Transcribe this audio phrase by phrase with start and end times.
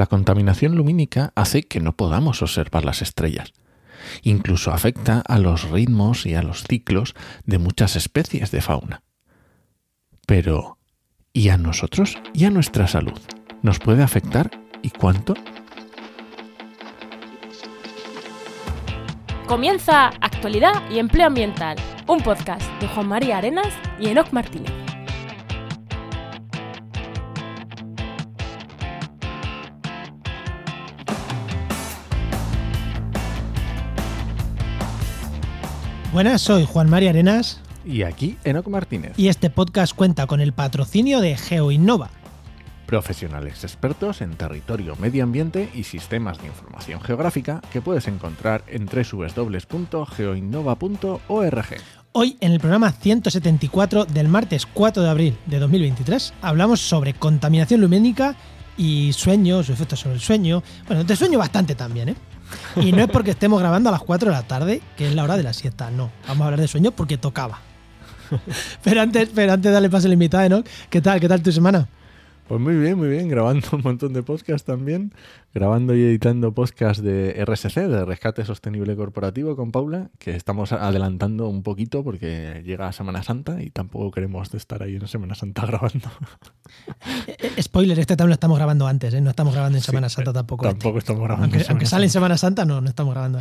[0.00, 3.52] La contaminación lumínica hace que no podamos observar las estrellas.
[4.22, 7.14] Incluso afecta a los ritmos y a los ciclos
[7.44, 9.02] de muchas especies de fauna.
[10.26, 10.78] Pero,
[11.34, 13.20] ¿y a nosotros y a nuestra salud?
[13.60, 14.50] ¿Nos puede afectar
[14.80, 15.34] y cuánto?
[19.46, 21.76] Comienza Actualidad y Empleo Ambiental,
[22.06, 24.79] un podcast de Juan María Arenas y Enoc Martínez.
[36.12, 40.52] Buenas, soy Juan María Arenas Y aquí Enoc Martínez, y este podcast cuenta con el
[40.52, 42.10] patrocinio de GeoInnova.
[42.86, 48.86] profesionales expertos en territorio, medio ambiente y sistemas de información geográfica que puedes encontrar en
[48.86, 51.66] www.geoinnova.org.
[52.10, 57.82] Hoy, en el programa 174 del martes 4 de abril de 2023, hablamos sobre contaminación
[57.82, 58.34] lumínica
[58.76, 60.64] y sueño, su efecto sobre el sueño.
[60.88, 62.16] Bueno, de sueño bastante también, ¿eh?
[62.76, 65.24] Y no es porque estemos grabando a las 4 de la tarde, que es la
[65.24, 66.10] hora de la siesta, no.
[66.28, 67.60] Vamos a hablar de sueño porque tocaba.
[68.84, 70.64] Pero antes, pero antes de darle paso al invitado, ¿no?
[70.88, 71.18] ¿Qué tal?
[71.18, 71.88] ¿Qué tal tu semana?
[72.50, 75.14] Pues muy bien, muy bien, grabando un montón de podcasts también,
[75.54, 81.46] grabando y editando podcasts de RSC, de Rescate Sostenible Corporativo con Paula, que estamos adelantando
[81.46, 86.10] un poquito porque llega Semana Santa y tampoco queremos estar ahí en Semana Santa grabando.
[87.28, 89.20] Eh, eh, Spoiler, este también lo estamos grabando antes, ¿eh?
[89.20, 90.66] No estamos grabando en Semana Sí, Santa tampoco.
[90.66, 90.76] este.
[90.76, 91.44] Tampoco estamos grabando.
[91.44, 92.10] Aunque, en Semana aunque sale en.
[92.10, 93.38] Semana Santa, no, no estamos grabando.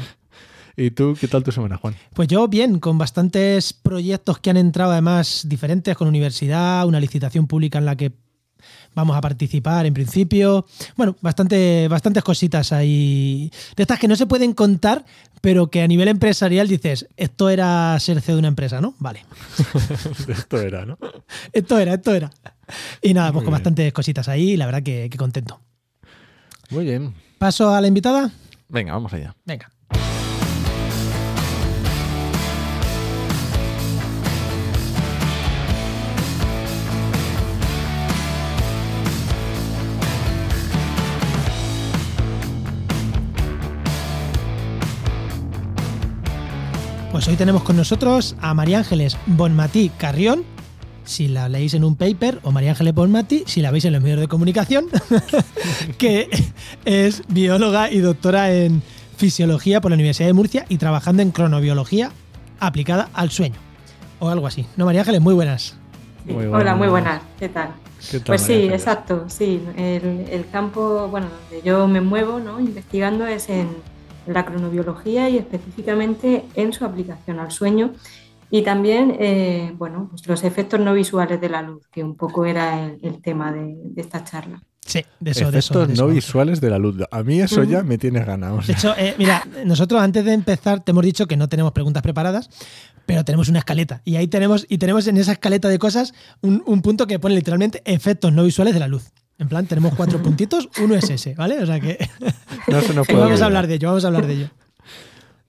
[0.78, 1.96] ¿Y tú qué tal tu semana, Juan?
[2.14, 7.48] Pues yo bien, con bastantes proyectos que han entrado además diferentes, con universidad, una licitación
[7.48, 8.14] pública en la que
[8.96, 10.66] vamos a participar en principio.
[10.96, 13.52] Bueno, bastante, bastantes cositas ahí.
[13.76, 15.06] De estas que no se pueden contar,
[15.42, 18.96] pero que a nivel empresarial dices, esto era ser CEO de una empresa, ¿no?
[19.00, 19.26] Vale.
[20.28, 20.98] Esto era, ¿no?
[21.54, 22.30] Esto era, esto era.
[23.02, 23.60] Y nada, pues Muy con bien.
[23.60, 25.60] bastantes cositas ahí, la verdad que, que contento.
[26.70, 27.14] Muy bien.
[27.38, 28.32] ¿Paso a la invitada?
[28.68, 29.36] Venga, vamos allá.
[29.46, 29.72] Venga.
[47.20, 50.46] Pues hoy tenemos con nosotros a María Ángeles Bonmatí Carrión,
[51.04, 54.02] si la leéis en un paper, o María Ángeles Bonmatí, si la veis en los
[54.02, 54.86] medios de comunicación,
[55.98, 56.30] que
[56.86, 58.82] es bióloga y doctora en
[59.18, 62.10] fisiología por la Universidad de Murcia y trabajando en cronobiología
[62.58, 63.58] aplicada al sueño.
[64.20, 64.66] O algo así.
[64.78, 65.76] No, María Ángeles, muy buenas.
[66.26, 66.32] Sí.
[66.32, 67.22] Muy Hola, muy buenas.
[67.38, 67.72] ¿Qué tal?
[68.10, 68.80] ¿Qué tal, Pues María sí, Ángeles?
[68.80, 69.62] exacto, sí.
[69.76, 72.62] El, el campo, bueno, donde yo me muevo, ¿no?
[72.62, 73.68] Investigando es en
[74.34, 77.94] la cronobiología y específicamente en su aplicación al sueño
[78.52, 82.46] y también, eh, bueno, pues los efectos no visuales de la luz, que un poco
[82.46, 84.62] era el, el tema de, de esta charla.
[84.86, 85.74] Sí, de eso, de eso.
[85.74, 86.96] Efectos de eso no visuales de la luz.
[87.12, 88.60] A mí eso ya me tiene ganado.
[88.66, 92.02] De hecho, eh, mira, nosotros antes de empezar te hemos dicho que no tenemos preguntas
[92.02, 92.50] preparadas,
[93.06, 94.02] pero tenemos una escaleta.
[94.04, 97.36] Y ahí tenemos, y tenemos en esa escaleta de cosas un, un punto que pone
[97.36, 99.12] literalmente efectos no visuales de la luz.
[99.40, 101.64] En plan, tenemos cuatro puntitos, uno es ese, ¿vale?
[101.64, 101.98] O sea que,
[102.68, 104.50] No se nos puede vamos a hablar de ello, vamos a hablar de ello.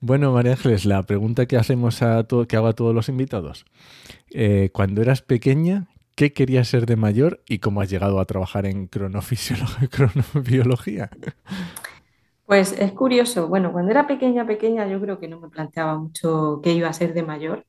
[0.00, 3.66] Bueno, María Ángeles, la pregunta que hacemos a todo, que hago a todos los invitados.
[4.30, 8.64] Eh, cuando eras pequeña, ¿qué querías ser de mayor y cómo has llegado a trabajar
[8.64, 11.10] en cronofisiología, cronobiología?
[12.46, 16.60] Pues es curioso, bueno, cuando era pequeña, pequeña, yo creo que no me planteaba mucho
[16.62, 17.66] qué iba a ser de mayor,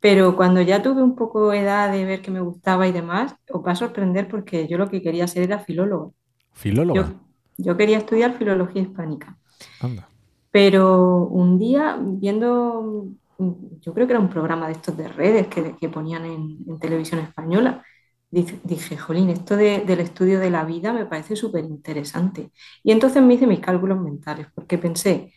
[0.00, 3.64] pero cuando ya tuve un poco edad de ver que me gustaba y demás, os
[3.66, 6.14] va a sorprender porque yo lo que quería ser era filólogo.
[6.52, 7.06] Filóloga.
[7.06, 7.20] Yo,
[7.58, 9.38] yo quería estudiar filología hispánica,
[9.80, 10.08] Anda.
[10.50, 13.06] pero un día viendo,
[13.80, 16.78] yo creo que era un programa de estos de redes que, que ponían en, en
[16.80, 17.84] televisión española,
[18.30, 22.50] dije, dije, jolín, esto de- del estudio de la vida me parece súper interesante.
[22.82, 25.32] Y entonces me hice mis cálculos mentales, porque pensé,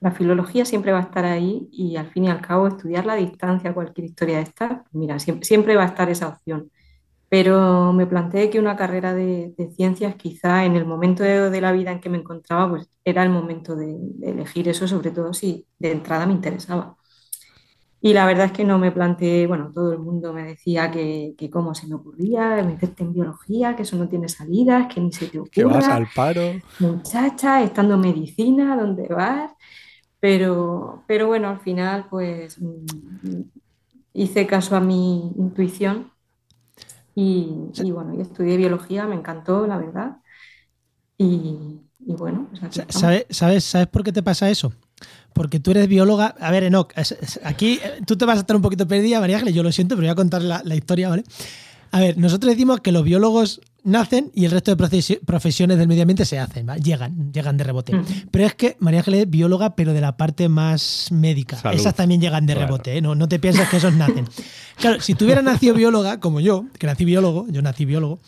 [0.00, 3.14] la filología siempre va a estar ahí y al fin y al cabo estudiar la
[3.16, 6.70] distancia, cualquier historia de esta, mira, siempre, siempre va a estar esa opción.
[7.28, 11.60] Pero me planteé que una carrera de, de ciencias quizá en el momento de, de
[11.60, 15.10] la vida en que me encontraba, pues era el momento de, de elegir eso, sobre
[15.12, 16.96] todo si de entrada me interesaba.
[18.00, 21.34] Y la verdad es que no me planteé, bueno, todo el mundo me decía que,
[21.38, 25.10] que cómo se me ocurría meterte en biología, que eso no tiene salidas, que ni
[25.12, 26.60] se te Que vas ocurra al paro.
[26.78, 29.52] muchacha, estando en medicina, ¿dónde vas?
[30.24, 33.42] Pero, pero bueno, al final pues mm,
[34.14, 36.12] hice caso a mi intuición
[37.14, 40.16] y, y bueno, y estudié biología, me encantó, la verdad.
[41.18, 41.58] Y,
[42.06, 42.72] y bueno, pues.
[42.88, 44.72] ¿Sabes, sabes, ¿Sabes por qué te pasa eso?
[45.34, 46.34] Porque tú eres bióloga.
[46.40, 49.20] A ver, Enoch, es- es- aquí eh, tú te vas a estar un poquito perdida,
[49.20, 51.24] María Ángeles, yo lo siento, pero voy a contar la, la historia, ¿vale?
[51.90, 56.02] A ver, nosotros decimos que los biólogos nacen y el resto de profesiones del medio
[56.02, 58.00] ambiente se hacen, llegan, llegan de rebote.
[58.30, 61.58] Pero es que María Ángeles es bióloga, pero de la parte más médica.
[61.72, 63.00] Esas también llegan de rebote, ¿eh?
[63.00, 64.26] no, no te piensas que esos nacen.
[64.76, 68.18] Claro, si tuviera nacido bióloga, como yo, que nací biólogo, yo nací biólogo,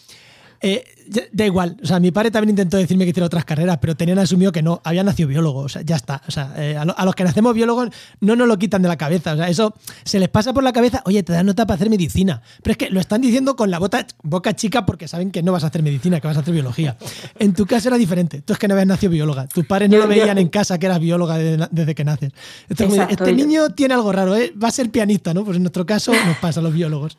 [0.60, 0.84] eh,
[1.32, 1.76] da igual.
[1.82, 4.62] O sea, mi padre también intentó decirme que hiciera otras carreras, pero tenían asumido que
[4.62, 4.80] no.
[4.84, 5.60] Había nacido biólogo.
[5.60, 6.22] O sea, ya está.
[6.26, 9.34] O sea, eh, a, los que nacemos biólogos no nos lo quitan de la cabeza.
[9.34, 9.74] O sea, eso
[10.04, 11.02] se les pasa por la cabeza.
[11.04, 12.42] Oye, te dan nota para hacer medicina.
[12.62, 15.64] Pero es que lo están diciendo con la boca chica porque saben que no vas
[15.64, 16.96] a hacer medicina, que vas a hacer biología.
[17.38, 18.42] En tu caso era diferente.
[18.42, 19.46] Tú es que no habías nacido bióloga.
[19.46, 22.32] Tus padres no lo veían en casa que eras bióloga desde, que naces.
[22.68, 24.52] este niño tiene algo raro, ¿eh?
[24.62, 25.44] va a ser pianista, ¿no?
[25.44, 27.16] Pues en nuestro caso nos pasa a los biólogos.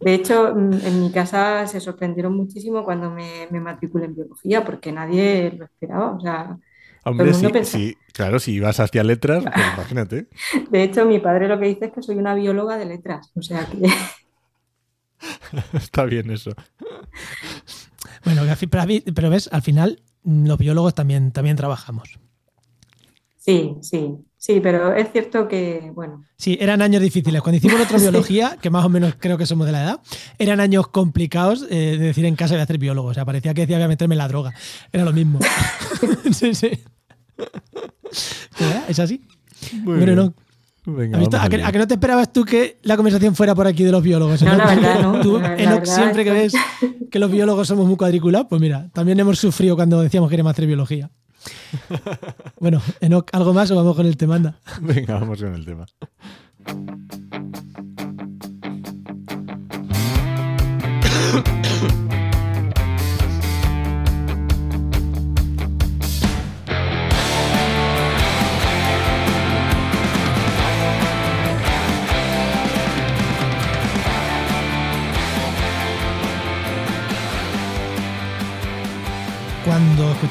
[0.00, 4.92] De hecho, en mi casa se sorprendieron muchísimo cuando me, me matriculé en biología, porque
[4.92, 6.12] nadie lo esperaba.
[6.16, 6.58] O sea,
[7.04, 7.34] Hombre,
[7.64, 10.28] sí, claro, si ibas hacia letras, pues imagínate.
[10.70, 13.32] De hecho, mi padre lo que dice es que soy una bióloga de letras.
[13.34, 13.78] O sea que.
[15.76, 16.52] Está bien eso.
[18.24, 18.42] Bueno,
[19.14, 22.20] pero ves, al final los biólogos también, también trabajamos.
[23.36, 24.14] Sí, sí.
[24.42, 26.24] Sí, pero es cierto que, bueno.
[26.36, 27.40] Sí, eran años difíciles.
[27.42, 30.00] Cuando hicimos otra biología, que más o menos creo que somos de la edad,
[30.36, 33.10] eran años complicados eh, de decir en casa voy a hacer biólogo.
[33.10, 34.52] O sea, parecía que decía voy a meterme en la droga.
[34.92, 35.38] Era lo mismo.
[36.32, 36.70] sí, sí.
[38.88, 39.22] ¿Es así?
[39.84, 40.34] bueno, no.
[41.38, 44.42] ¿A, que, no te esperabas tú que la conversación fuera por aquí de los biólogos?
[44.42, 45.20] No, la verdad, no.
[45.20, 45.40] Tú,
[45.84, 46.52] siempre que ves
[47.12, 50.50] que los biólogos somos muy cuadriculados, pues mira, también hemos sufrido cuando decíamos que queríamos
[50.50, 51.12] hacer biología.
[52.58, 54.38] Bueno, Enoch, ¿algo más o vamos con el tema?
[54.80, 55.86] Venga, vamos con el tema.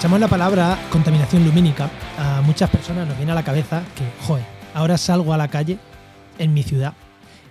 [0.02, 1.88] Escuchamos la palabra contaminación lumínica,
[2.18, 4.44] a muchas personas nos viene a la cabeza que, joder,
[4.74, 5.78] ahora salgo a la calle
[6.40, 6.96] en mi ciudad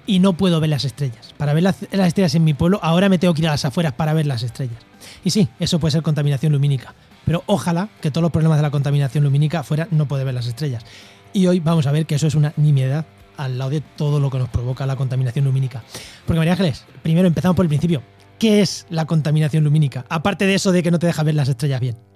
[0.04, 1.32] y no puedo ver las estrellas.
[1.36, 3.92] Para ver las, estrellas en mi pueblo, ahora me tengo que ir a las afueras
[3.92, 4.78] para ver las estrellas.
[5.22, 6.92] Y sí, eso puede ser contaminación lumínica.
[7.24, 10.48] Pero ojalá que todos los problemas de la contaminación lumínica fuera no poder ver las
[10.48, 10.84] estrellas.
[11.32, 13.06] Y hoy vamos a ver que eso es una nimiedad
[13.36, 15.84] al lado de todo lo que nos provoca la contaminación lumínica.
[16.26, 18.02] Porque María Ángeles, primero empezamos por el principio.
[18.40, 20.04] ¿Qué es la contaminación lumínica?
[20.08, 22.09] Aparte de eso de que no te deja ver las estrellas bien.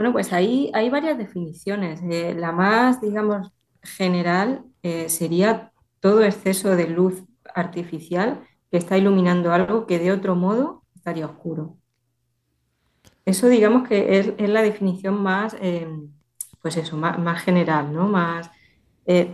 [0.00, 2.00] Bueno, pues ahí hay varias definiciones.
[2.10, 3.52] Eh, la más, digamos,
[3.82, 7.22] general eh, sería todo exceso de luz
[7.54, 11.76] artificial que está iluminando algo que de otro modo estaría oscuro.
[13.26, 15.86] Eso digamos que es, la definición más, eh,
[16.62, 18.08] pues eso, más, general, ¿no?
[18.08, 18.50] Más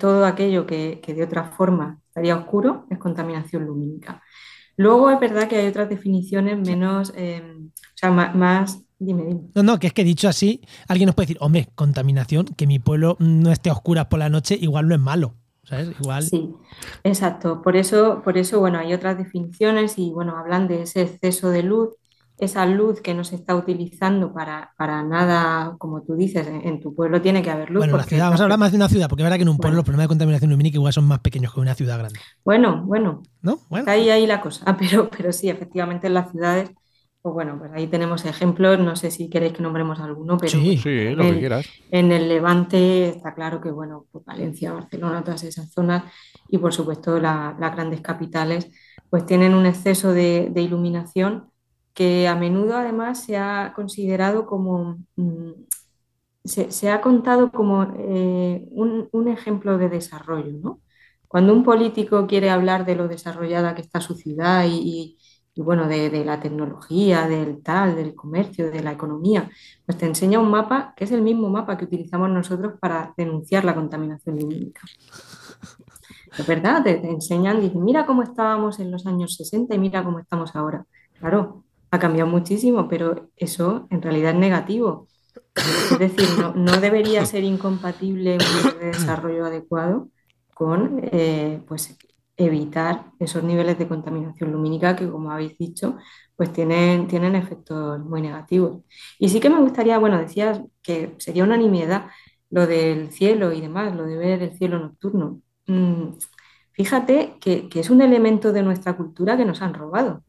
[0.00, 4.20] todo aquello que, que, de otra forma estaría oscuro es contaminación lumínica.
[4.76, 9.40] Luego es verdad que hay otras definiciones menos, eh, o sea, más, Dime, dime.
[9.54, 12.78] No, no, que es que dicho así, alguien nos puede decir, hombre, contaminación, que mi
[12.78, 15.34] pueblo no esté a oscuras por la noche, igual no es malo.
[15.64, 15.90] ¿sabes?
[16.00, 16.22] Igual.
[16.22, 16.54] Sí,
[17.02, 17.60] exacto.
[17.60, 21.64] Por eso, por eso, bueno, hay otras definiciones y bueno, hablan de ese exceso de
[21.64, 21.96] luz
[22.38, 26.94] esa luz que no se está utilizando para, para nada, como tú dices, en, tu
[26.94, 27.80] pueblo tiene que haber luz.
[27.80, 29.48] Bueno, la ciudad, vamos a hablar más de una ciudad, porque es verdad que en
[29.48, 32.18] un pueblo los problemas de contaminación lumínica igual son más pequeños que una ciudad grande.
[32.44, 33.22] Bueno, bueno.
[33.40, 33.60] ¿No?
[33.70, 33.90] Bueno.
[33.90, 34.64] Ahí, ahí la cosa.
[34.78, 36.70] Pero, pero sí, efectivamente en las ciudades,
[37.26, 40.78] pues bueno, pues ahí tenemos ejemplos, no sé si queréis que nombremos alguno, pero sí,
[40.78, 41.66] sí, lo que quieras.
[41.90, 46.04] en el Levante está claro que, bueno, pues Valencia, Barcelona, todas esas zonas
[46.48, 48.70] y por supuesto las grandes capitales,
[49.10, 51.50] pues tienen un exceso de, de iluminación
[51.94, 55.50] que a menudo además se ha considerado como, mm,
[56.44, 60.52] se, ha contado como eh, un, ejemplo de desarrollo.
[60.62, 60.80] ¿no?
[61.26, 65.18] Cuando un político quiere hablar de lo desarrollada que está su ciudad y,
[65.62, 69.50] bueno, de, la tecnología, del tal, del comercio, de la economía,
[69.84, 73.64] pues te enseña un mapa que es el mismo mapa que utilizamos nosotros para denunciar
[73.64, 74.82] la contaminación lumínica.
[76.36, 80.18] Es verdad, te, enseñan, dicen, mira cómo estábamos en los años 60 y mira cómo
[80.18, 80.84] estamos ahora.
[81.18, 85.08] Claro, ha cambiado muchísimo, pero eso en realidad es negativo.
[85.54, 90.08] Es decir, no, debería ser incompatible un desarrollo adecuado
[90.52, 91.96] con eh, pues,
[92.36, 95.96] evitar esos niveles de contaminación lumínica que, como habéis dicho,
[96.36, 98.82] pues tienen, tienen efectos muy negativos.
[99.18, 102.08] Y sí que me gustaría, bueno, decías que sería una nimiedad
[102.50, 105.40] lo del cielo y demás, lo de ver el cielo nocturno.
[105.66, 106.12] Mm,
[106.72, 110.22] fíjate que, que es un elemento de nuestra cultura que nos han robado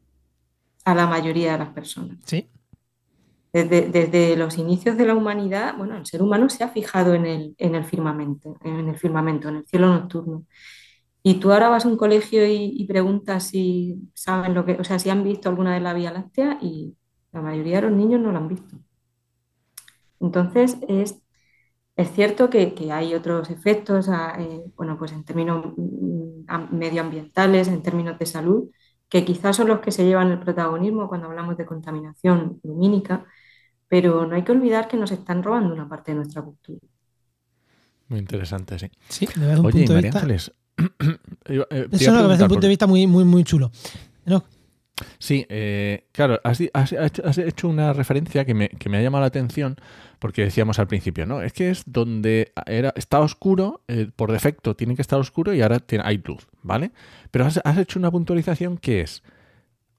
[0.86, 2.18] a la mayoría de las personas.
[2.26, 2.50] Sí.
[3.52, 7.56] Desde, los inicios de la humanidad, bueno, el ser humano se ha fijado en el,
[7.58, 10.46] en el firmamento, en el firmamento, en el cielo nocturno.
[11.28, 14.98] Y tú ahora vas a un colegio y, preguntas si saben lo que, o sea,
[14.98, 16.96] si han visto alguna de la Vía Láctea y
[17.34, 18.78] la mayoría de los niños no la han visto.
[20.22, 21.22] Entonces, es,
[21.98, 28.18] es cierto que, hay otros efectos, eh, bueno, pues en términos mm, medioambientales, en términos
[28.18, 28.70] de salud,
[29.10, 33.26] que quizás son los que se llevan el protagonismo cuando hablamos de contaminación lumínica,
[33.90, 36.80] pero no hay que olvidar que nos están robando una parte de nuestra cultura.
[38.08, 38.90] Muy interesante, sí.
[39.10, 40.20] Sí, de un Oye, punto de vista...
[40.20, 40.54] Ángeles,
[41.46, 43.72] eh, Eso me parece un punto de vista muy, muy, muy chulo.
[44.26, 44.44] ¿No?
[45.20, 46.60] Sí, eh, claro, has,
[47.38, 49.76] hecho una referencia que me, ha llamado la atención
[50.20, 51.42] porque decíamos al principio, ¿no?
[51.42, 55.62] Es que es donde era, está oscuro, eh, por defecto tiene que estar oscuro y
[55.62, 56.92] ahora tiene, hay luz, ¿vale?
[57.30, 59.22] Pero has, has hecho una puntualización que es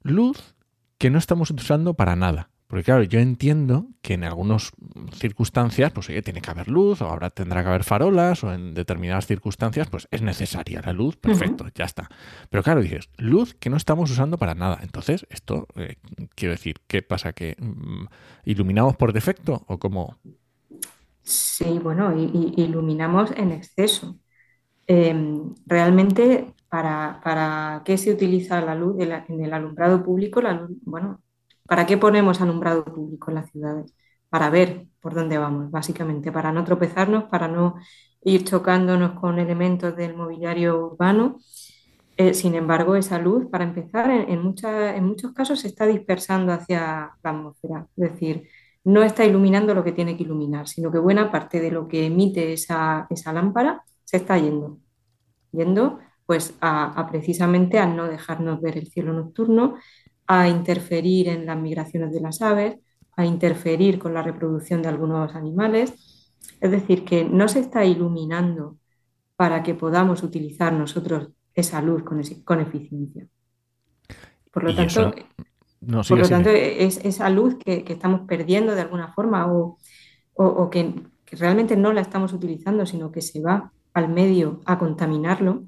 [0.02, 0.54] luz
[0.98, 2.50] que no estamos usando para nada.
[2.68, 4.72] Porque claro, yo entiendo que en algunas
[5.14, 8.74] circunstancias, pues oye, tiene que haber luz, o ahora tendrá que haber farolas, o en
[8.74, 12.10] determinadas circunstancias, pues es necesaria la luz, perfecto, ya está.
[12.50, 14.80] Pero claro, dices, luz que no estamos usando para nada.
[14.82, 15.96] Entonces, esto, eh,
[16.34, 17.32] quiero decir, ¿qué pasa?
[17.32, 18.04] ¿Que mm,
[18.44, 20.18] iluminamos por defecto o cómo?
[21.22, 24.18] Sí, bueno, iluminamos en exceso.
[24.86, 30.42] Em, realmente, para, ¿para qué se utiliza la luz en el alumbrado público?
[30.42, 31.22] La luz, bueno,
[31.68, 33.94] ¿Para qué ponemos alumbrado público en las ciudades?
[34.30, 37.76] Para ver por dónde vamos, básicamente, para no tropezarnos, para no
[38.22, 41.38] ir chocándonos con elementos del mobiliario urbano.
[42.16, 44.42] Eh, sin embargo, esa luz, para empezar, en,
[45.04, 48.48] muchos casos se está dispersando hacia la atmósfera, es decir,
[48.84, 52.06] no está iluminando lo que tiene que iluminar, sino que buena parte de lo que
[52.06, 54.78] emite esa, lámpara se está yendo,
[55.52, 59.76] yendo pues a, precisamente a no dejarnos ver el cielo nocturno,
[60.28, 62.76] a interferir en las migraciones de las aves,
[63.16, 66.30] a interferir con la reproducción de algunos animales.
[66.60, 68.76] Es decir, que no se está iluminando
[69.36, 73.26] para que podamos utilizar nosotros esa luz con, eficiencia.
[74.52, 75.12] Por lo tanto,
[75.80, 80.94] por lo tanto es esa luz que, estamos perdiendo de alguna forma o, que,
[81.24, 85.64] que, realmente no la estamos utilizando, sino que se va al medio a contaminarlo,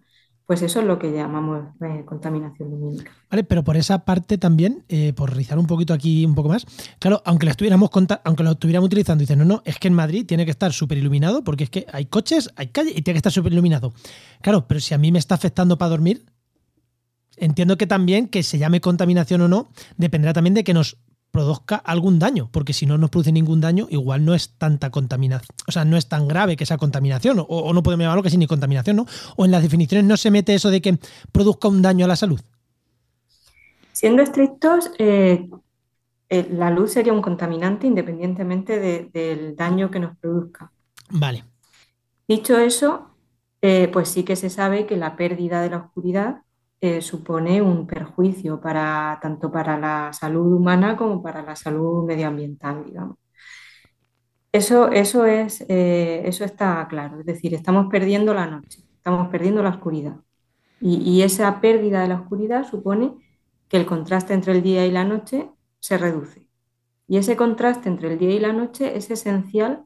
[0.50, 3.12] pues eso es lo que llamamos eh, contaminación lumínica.
[3.30, 6.66] Vale, pero por esa parte también, eh, por rizar un poquito aquí un poco más,
[6.98, 7.88] claro, aunque lo estuviéramos
[8.24, 10.98] aunque lo estuviéramos utilizando, dicen, no, no, es que en Madrid tiene que estar súper
[10.98, 13.92] iluminado porque es que hay coches, hay calle y tiene que estar súper iluminado.
[14.42, 16.24] Claro, pero si a mí me está afectando para dormir,
[17.36, 20.96] entiendo que también que se llame contaminación o no, dependerá también de que nos
[21.30, 25.48] produzca algún daño, porque si no nos produce ningún daño, igual no es tanta contaminación,
[25.66, 28.38] o sea, no es tan grave que esa contaminación, o, no podemos llamarlo que sea
[28.38, 29.06] ni contaminación, ¿no?
[29.36, 30.98] O en las definiciones no se mete eso de que
[31.32, 32.40] produzca un daño a la salud.
[33.92, 35.48] Siendo estrictos, eh,
[36.28, 40.72] eh, la luz sería un contaminante independientemente del daño que nos produzca.
[41.10, 41.44] Vale.
[42.26, 43.10] Dicho eso,
[43.62, 46.42] eh, pues sí que se sabe que la pérdida de la oscuridad
[46.80, 52.84] eh, supone un perjuicio para, tanto para la salud humana como para la salud medioambiental,
[52.84, 53.16] digamos.
[54.52, 59.62] Eso, eso, es, eh, eso está claro, es decir, estamos perdiendo la noche, estamos perdiendo
[59.62, 60.16] la oscuridad.
[60.80, 63.14] Y, esa pérdida de la oscuridad supone
[63.68, 66.48] que el contraste entre el día y la noche se reduce.
[67.06, 69.84] Y ese contraste entre el día y la noche es esencial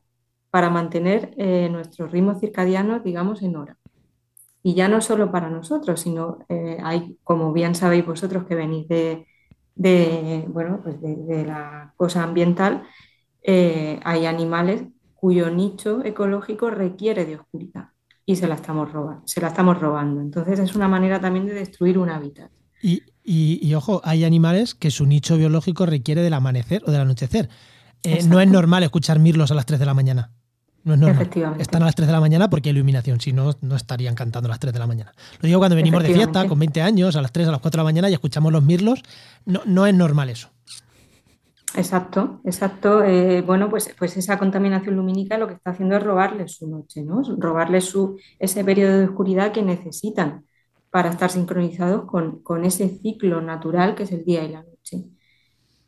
[0.50, 3.78] para mantener eh, nuestros ritmos circadianos, digamos, en hora.
[4.66, 8.88] Y ya no solo para nosotros, sino eh, hay, como bien sabéis vosotros que venís
[8.88, 9.26] de,
[10.48, 12.82] bueno, pues de, la cosa ambiental,
[13.42, 17.88] eh, hay animales cuyo nicho ecológico requiere de oscuridad
[18.24, 20.22] y se la estamos robando, se la estamos robando.
[20.22, 22.50] Entonces es una manera también de destruir un hábitat.
[22.82, 27.48] Y, y, ojo, hay animales que su nicho biológico requiere del amanecer o del anochecer.
[28.02, 30.32] Eh, no es normal escuchar mirlos a las 3 de la mañana.
[30.84, 31.30] No es normal.
[31.58, 34.48] Están a las 3 de la mañana porque hay iluminación, si no, no estarían cantando
[34.48, 35.12] a las 3 de la mañana.
[35.40, 37.78] Lo digo cuando venimos de fiesta con 20 años, a las 3, a las 4
[37.78, 39.02] de la mañana y escuchamos los mirlos,
[39.46, 40.50] no, no es normal eso.
[41.76, 43.02] Exacto, exacto.
[43.02, 47.02] Eh, bueno, pues, pues esa contaminación lumínica lo que está haciendo es robarles su noche,
[47.02, 47.22] ¿no?
[47.38, 50.44] Robarles su, ese periodo de oscuridad que necesitan
[50.90, 55.04] para estar sincronizados con, ese ciclo natural que es el día y la noche.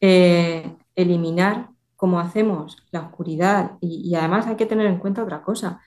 [0.00, 5.80] Eh, eliminar como hacemos la oscuridad, y, además hay que tener en cuenta otra cosa,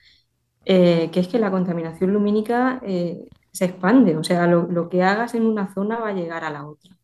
[0.64, 5.34] eh, que es que la contaminación lumínica eh, se expande, o sea, lo, que hagas
[5.34, 6.96] en una zona va a llegar a la otra.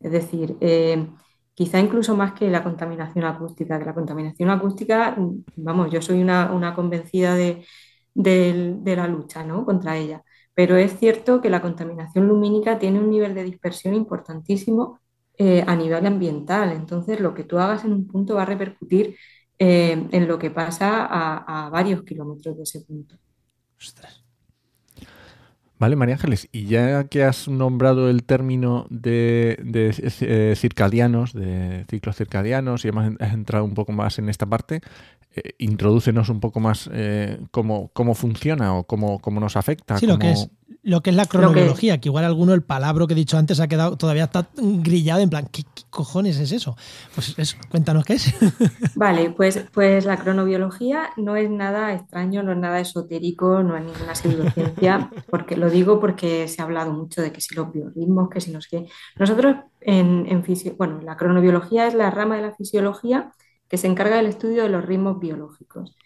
[0.00, 1.08] Es decir, eh,
[1.54, 5.16] quizá incluso más que la contaminación acústica, que la contaminación acústica,
[5.56, 7.64] vamos, yo soy una, convencida de,
[8.14, 9.64] de, la lucha ¿no?
[9.64, 10.22] contra ella,
[10.54, 15.00] pero es cierto que la contaminación lumínica tiene un nivel de dispersión importantísimo
[15.38, 16.72] eh, a nivel ambiental.
[16.72, 19.16] Entonces, lo que tú hagas en un punto va a repercutir
[19.58, 23.16] eh, en lo que pasa a, varios kilómetros de ese punto.
[25.78, 29.56] Vale, María Ángeles, y ya que has nombrado el término de,
[30.20, 34.80] eh, circadianos, de ciclos circadianos, y hemos has entrado un poco más en esta parte,
[35.36, 39.98] eh, introdúcenos un poco más eh, cómo, cómo funciona o cómo, cómo nos afecta.
[39.98, 40.50] Sí, lo que es
[40.82, 42.08] lo que es la cronobiología, que...
[42.08, 45.48] igual alguno el palabra que he dicho antes ha quedado todavía está grillado en plan,
[45.50, 46.76] ¿qué, cojones es eso?
[47.14, 48.34] Pues cuéntanos qué es.
[48.94, 53.84] Vale, pues, pues la cronobiología no es nada extraño, no es nada esotérico, no es
[53.84, 58.30] ninguna pseudociencia, porque lo digo porque se ha hablado mucho de que si los biorritmos,
[58.30, 58.86] que si no sé qué.
[59.16, 60.44] Nosotros en, en
[60.76, 63.32] bueno, la cronobiología es la rama de la fisiología
[63.68, 65.96] que se encarga del estudio de los ritmos biológicos.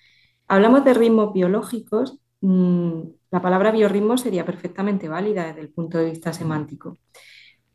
[0.49, 6.33] Hablamos de ritmos biológicos la palabra biorritmo sería perfectamente válida desde el punto de vista
[6.33, 6.99] semántico.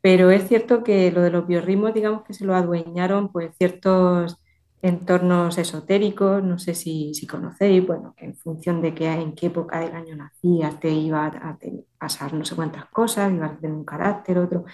[0.00, 4.36] Pero es cierto que lo de los biorritmos, digamos que se lo adueñaron pues ciertos
[4.80, 9.80] entornos esotéricos, no sé si, conocéis, bueno, que en función de que, en qué época
[9.80, 11.58] del año nacías, te iba a,
[11.98, 14.64] pasar no sé cuántas cosas, ibas a tener un carácter, otro.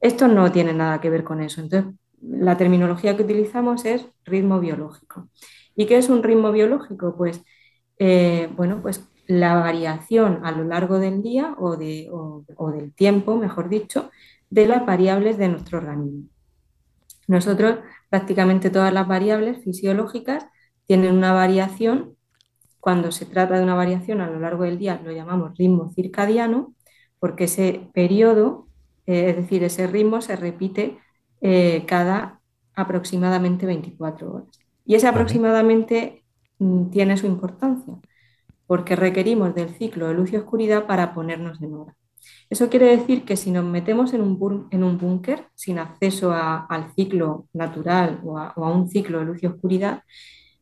[0.00, 1.60] Esto no tiene nada que ver con eso.
[1.60, 1.92] Entonces,
[2.22, 5.28] la terminología que utilizamos es ritmo biológico.
[5.74, 7.14] ¿Y qué es un ritmo biológico?
[7.16, 7.42] Pues,
[7.98, 12.08] eh, bueno, pues la variación a lo largo del día o, de,
[12.74, 14.10] del tiempo, mejor dicho,
[14.50, 16.28] de las variables de nuestro organismo.
[17.26, 17.78] Nosotros,
[18.08, 20.46] prácticamente todas las variables fisiológicas
[20.86, 22.16] tienen una variación.
[22.80, 26.74] Cuando se trata de una variación a lo largo del día, lo llamamos ritmo circadiano,
[27.18, 28.68] porque ese periodo,
[29.06, 30.98] eh, es decir, ese ritmo se repite
[31.40, 32.40] eh, cada
[32.74, 34.48] aproximadamente 24 horas.
[34.84, 36.24] Y ese aproximadamente
[36.58, 37.94] mm, tiene su importancia,
[38.66, 41.96] porque requerimos del ciclo de luz y oscuridad para ponernos en hora.
[42.50, 48.20] Eso quiere decir que si nos metemos en un, búnker sin acceso al ciclo natural
[48.24, 50.02] o a, un ciclo de luz y oscuridad,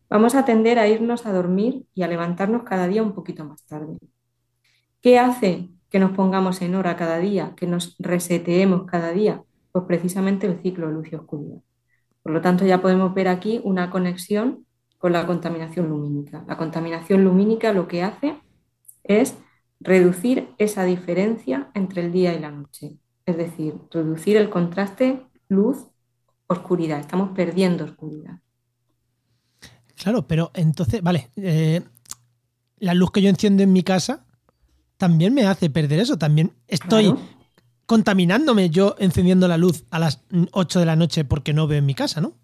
[0.08, 3.64] vamos a tender a irnos a dormir y a levantarnos cada día un poquito más
[3.66, 3.98] tarde.
[5.00, 9.42] ¿Qué hace que nos pongamos en hora cada día, que nos reseteemos cada día?
[9.72, 11.58] Pues precisamente el ciclo de luz y oscuridad.
[12.22, 14.66] Por lo tanto, ya podemos ver aquí una conexión
[15.04, 16.42] con la contaminación lumínica.
[16.48, 18.40] La contaminación lumínica lo que hace
[19.02, 19.34] es
[19.78, 27.00] reducir esa diferencia entre el día y la noche, es decir, reducir el contraste luz-oscuridad.
[27.00, 28.38] Estamos perdiendo oscuridad.
[29.94, 31.82] Claro, pero entonces, vale, eh,
[32.78, 34.24] la luz que yo enciendo en mi casa
[34.96, 37.14] también me hace perder eso, también estoy
[37.84, 41.84] contaminándome yo encendiendo la luz a las 8 de la noche porque no veo en
[41.84, 42.38] mi casa, ¿no?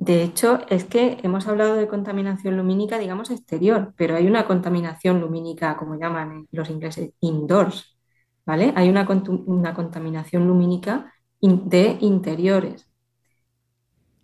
[0.00, 5.20] De hecho, es que hemos hablado de contaminación lumínica, digamos, exterior, pero hay una contaminación
[5.20, 7.98] lumínica, como llaman los ingleses, indoors,
[8.46, 8.72] ¿vale?
[8.76, 12.88] Hay una, contaminación lumínica de interiores,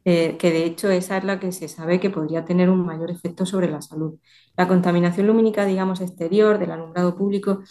[0.05, 3.11] eh, que de hecho esa es la que se sabe que podría tener un mayor
[3.11, 4.19] efecto sobre la salud.
[4.57, 7.62] La contaminación lumínica, digamos, exterior, del alumbrado público,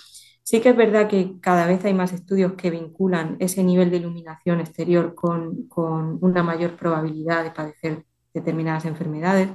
[0.46, 3.98] Sí que es verdad que cada vez hay más estudios que vinculan ese nivel de
[3.98, 5.68] iluminación exterior con,
[6.22, 9.50] una mayor probabilidad de padecer determinadas enfermedades,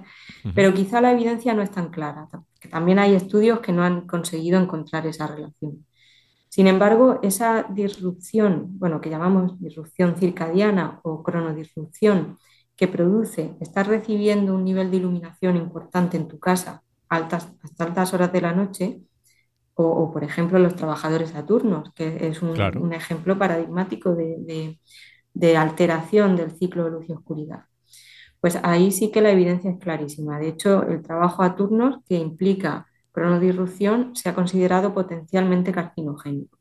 [0.52, 2.28] pero quizá la evidencia no es tan clara.
[2.70, 5.86] También hay estudios que no han conseguido encontrar esa relación.
[6.48, 12.38] Sin embargo, esa disrupción, bueno, que llamamos disrupción circadiana o cronodisrupción,
[12.74, 18.12] que produce estar recibiendo un nivel de iluminación importante en tu casa altas, hasta altas
[18.12, 19.02] horas de la noche,
[19.82, 24.78] o, por ejemplo, los trabajadores a turnos, que es un, ejemplo paradigmático de,
[25.56, 27.64] alteración del ciclo de luz y oscuridad.
[28.40, 30.38] Pues ahí sí que la evidencia es clarísima.
[30.38, 36.58] De hecho, el trabajo a turnos que implica cronodisrupción se ha considerado potencialmente carcinogénico.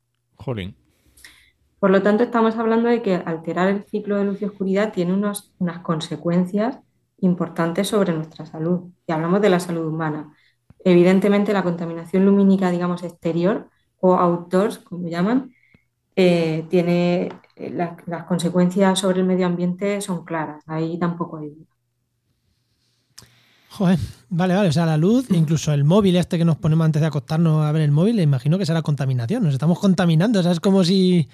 [1.80, 5.14] Por lo tanto, estamos hablando de que alterar el ciclo de luz y oscuridad tiene
[5.14, 6.80] unas consecuencias
[7.22, 8.92] importantes sobre nuestra salud.
[9.08, 10.34] Y hablamos de la salud humana.
[10.84, 15.54] Evidentemente, la contaminación lumínica, digamos, exterior o outdoors, como llaman,
[16.16, 20.64] eh, tiene eh, las consecuencias sobre el medio ambiente son claras.
[20.68, 21.66] Ahí tampoco hay duda.
[23.70, 24.70] Joder, vale, vale.
[24.70, 27.72] O sea, la luz, incluso el móvil este que nos ponemos antes de acostarnos a
[27.72, 29.44] ver el móvil, imagino que será contaminación.
[29.44, 30.40] Nos estamos contaminando.
[30.40, 31.30] O sea, es como si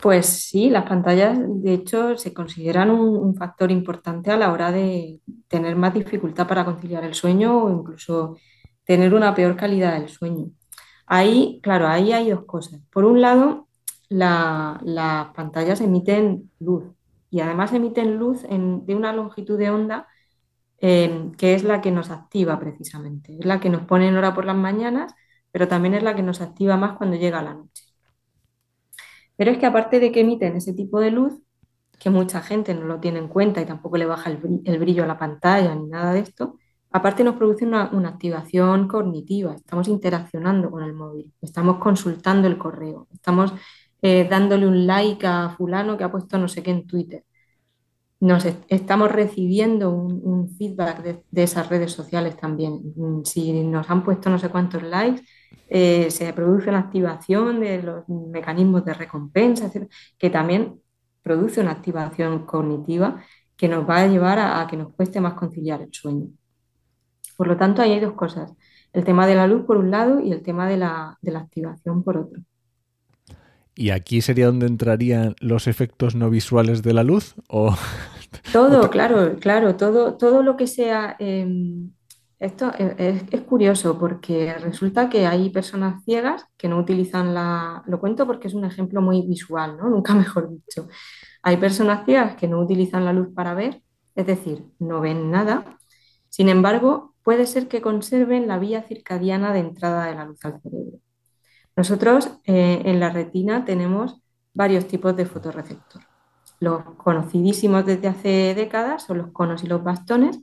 [0.00, 5.20] pues sí, las pantallas de hecho se consideran un, factor importante a la hora de
[5.48, 8.36] tener más dificultad para conciliar el sueño o incluso
[8.84, 10.50] tener una peor calidad del sueño.
[11.06, 12.80] Ahí, claro, ahí hay dos cosas.
[12.92, 13.68] Por un lado,
[14.08, 16.84] las pantallas emiten luz
[17.30, 20.06] y además emiten luz de una longitud de onda
[20.78, 23.36] em, que es la que nos activa precisamente.
[23.38, 25.14] Es la que nos pone en hora por las mañanas,
[25.50, 27.77] pero también es la que nos activa más cuando llega la noche.
[29.38, 31.32] Pero es que aparte de que emiten ese tipo de luz,
[31.98, 35.06] que mucha gente no lo tiene en cuenta y tampoco le baja el brillo a
[35.06, 36.56] la pantalla ni nada de esto,
[36.90, 43.08] Aparte nos produce una, activación cognitiva, estamos interaccionando con el móvil, estamos consultando el correo,
[43.12, 43.52] estamos
[44.00, 47.24] eh, dándole un like a fulano que ha puesto no sé qué en Twitter.
[48.20, 52.80] Nos estamos recibiendo un, feedback de, esas redes sociales también.
[53.24, 55.22] Si nos han puesto no sé cuántos likes,
[55.68, 59.70] eh, se produce una activación de los mecanismos de recompensa,
[60.18, 60.80] que también
[61.22, 63.22] produce una activación cognitiva
[63.56, 66.28] que nos va a llevar a que nos cueste más conciliar el sueño.
[67.36, 68.52] Por lo tanto, ahí hay dos cosas.
[68.92, 72.16] El tema de la luz por un lado y el tema de la, activación por
[72.16, 72.42] otro.
[73.74, 77.34] ¿Y aquí sería donde entrarían los efectos no visuales de la luz?
[77.48, 77.76] ¿O...
[78.52, 81.14] Todo, claro, claro, todo, todo lo que sea...
[81.18, 81.92] Em,
[82.40, 87.82] esto es, curioso porque resulta que hay personas ciegas que no utilizan la...
[87.86, 89.88] Lo cuento porque es un ejemplo muy visual, ¿no?
[89.90, 90.88] Nunca mejor dicho.
[91.42, 93.82] Hay personas ciegas que no utilizan la luz para ver,
[94.14, 95.78] es decir, no ven nada.
[96.28, 100.60] Sin embargo, puede ser que conserven la vía circadiana de entrada de la luz al
[100.62, 100.98] cerebro.
[101.76, 104.20] Nosotros eh, en la retina tenemos
[104.54, 106.02] varios tipos de fotorreceptor.
[106.60, 110.40] Los conocidísimos desde hace décadas son los conos y los bastones,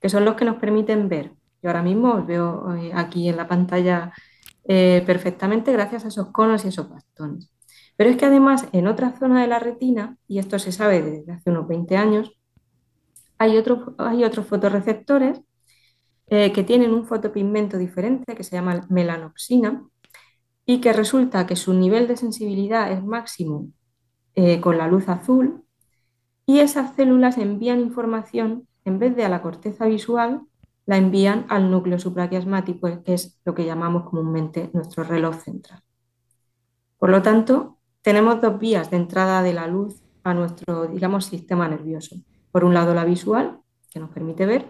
[0.00, 1.32] que son los que nos permiten ver.
[1.62, 4.12] Yo ahora mismo os veo eh, aquí en la pantalla
[4.64, 7.52] eh, perfectamente gracias a esos conos y esos bastones.
[7.96, 11.32] Pero es que además en otra zona de la retina, y esto se sabe desde
[11.32, 12.32] hace unos 20 años,
[13.38, 13.62] hay,
[13.98, 15.40] hay otros fotorreceptores
[16.28, 19.84] eh, que tienen un fotopigmento diferente que se llama melanopsina
[20.64, 23.68] y que resulta que su nivel de sensibilidad es máximo
[24.62, 25.64] con la luz azul
[26.50, 30.42] y esas células envían información, en vez de a la corteza visual,
[30.86, 35.82] la envían al núcleo supraquiasmático, que es lo que llamamos comúnmente nuestro reloj central.
[36.98, 41.68] Por lo tanto, tenemos dos vías de entrada de la luz a nuestro, digamos, sistema
[41.68, 42.16] nervioso.
[42.50, 44.66] Por un lado, la visual, que nos permite ver,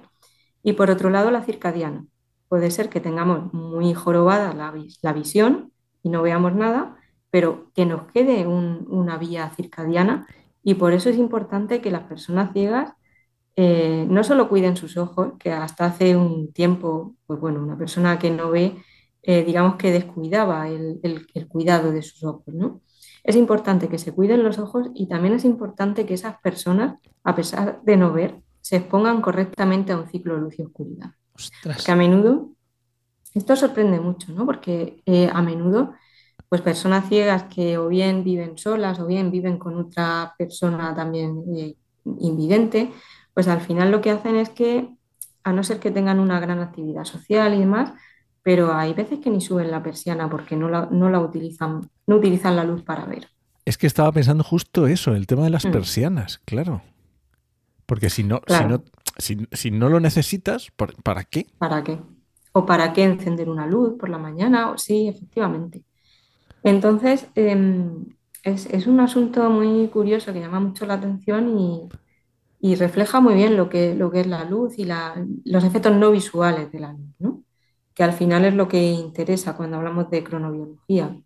[0.63, 2.07] y por otro lado, la circadiana.
[2.49, 6.97] Puede ser que tengamos muy jorobada la, visión y no veamos nada,
[7.31, 10.27] pero que nos quede una vía circadiana
[10.63, 12.95] y por eso es importante que las personas ciegas
[13.57, 18.19] eh, no solo cuiden sus ojos, que hasta hace un tiempo, pues bueno, una persona
[18.19, 18.77] que no ve,
[19.23, 22.81] eh, digamos que descuidaba el, el, cuidado de sus ojos, ¿no?
[23.23, 27.35] Es importante que se cuiden los ojos y también es importante que esas personas, a
[27.35, 31.11] pesar de no ver, se expongan correctamente a un ciclo de luz y oscuridad.
[31.85, 32.53] Que a menudo,
[33.35, 34.47] esto sorprende mucho, ¿no?
[34.47, 35.93] Porque eh, a menudo,
[36.49, 41.45] pues personas ciegas que o bien viven solas o bien viven con otra persona también
[42.19, 42.91] invidente,
[43.35, 44.89] pues al final lo que hacen es que,
[45.45, 47.93] a no ser que tengan una gran actividad social y demás,
[48.43, 52.17] pero hay veces que ni suben la persiana porque no la, no la utilizan, no
[52.17, 53.29] utilizan la luz para ver.
[53.65, 55.73] Es que estaba pensando justo eso, el tema de las mm.
[55.73, 56.83] persianas, claro.
[57.87, 58.41] Porque si no,
[59.19, 60.71] si, no lo necesitas,
[61.03, 61.47] ¿para qué?
[61.59, 61.99] ¿Para qué?
[62.53, 64.75] ¿O para qué encender una luz por la mañana?
[64.77, 65.85] Sí, efectivamente.
[66.63, 68.07] Entonces, em,
[68.43, 71.89] es, un asunto muy curioso que llama mucho la atención y,
[72.63, 74.87] refleja muy bien lo que, lo que es la luz y
[75.45, 77.43] los efectos no visuales de la luz, ¿no?
[77.95, 81.17] que al final es lo que interesa cuando hablamos de cronobiología.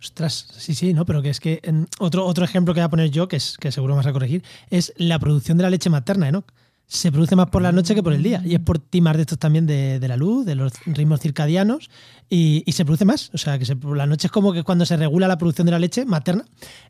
[0.00, 1.60] Ostras, sí, sí, no, pero que es que
[1.98, 4.44] otro, otro ejemplo que voy a poner yo, que, es, que seguro vas a corregir,
[4.70, 6.44] es la producción de la leche materna, ¿no?
[6.86, 8.42] Se produce más por la noche que por el día.
[8.44, 11.90] Y es por timar de estos también de, la luz, de los ritmos circadianos,
[12.28, 13.30] y, se produce más.
[13.32, 15.72] O sea, que por la noche es como que cuando se regula la producción de
[15.72, 16.44] la leche materna,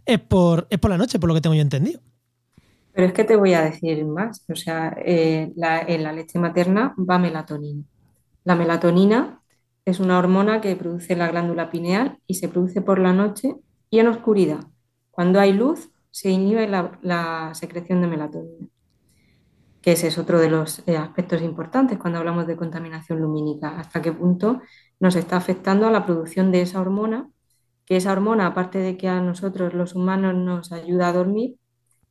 [0.05, 2.01] es por, es por la noche, por lo que tengo yo entendido.
[2.95, 4.45] Pero es que te voy a decir más.
[4.49, 7.85] O sea, eh, en la leche materna va melatonina.
[8.45, 9.43] La melatonina
[9.85, 13.57] es una hormona que produce la glándula pineal y se produce por la noche
[13.91, 14.61] y en oscuridad.
[15.11, 18.69] Cuando hay luz, se inhibe la, secreción de melatonina,
[19.83, 23.79] que ese es otro de los eh, aspectos importantes cuando hablamos de contaminación lumínica.
[23.79, 24.63] Hasta qué punto
[25.01, 27.29] nos está afectando a la producción de esa hormona,
[27.85, 31.57] que esa hormona, aparte de que a nosotros los humanos nos ayuda a dormir,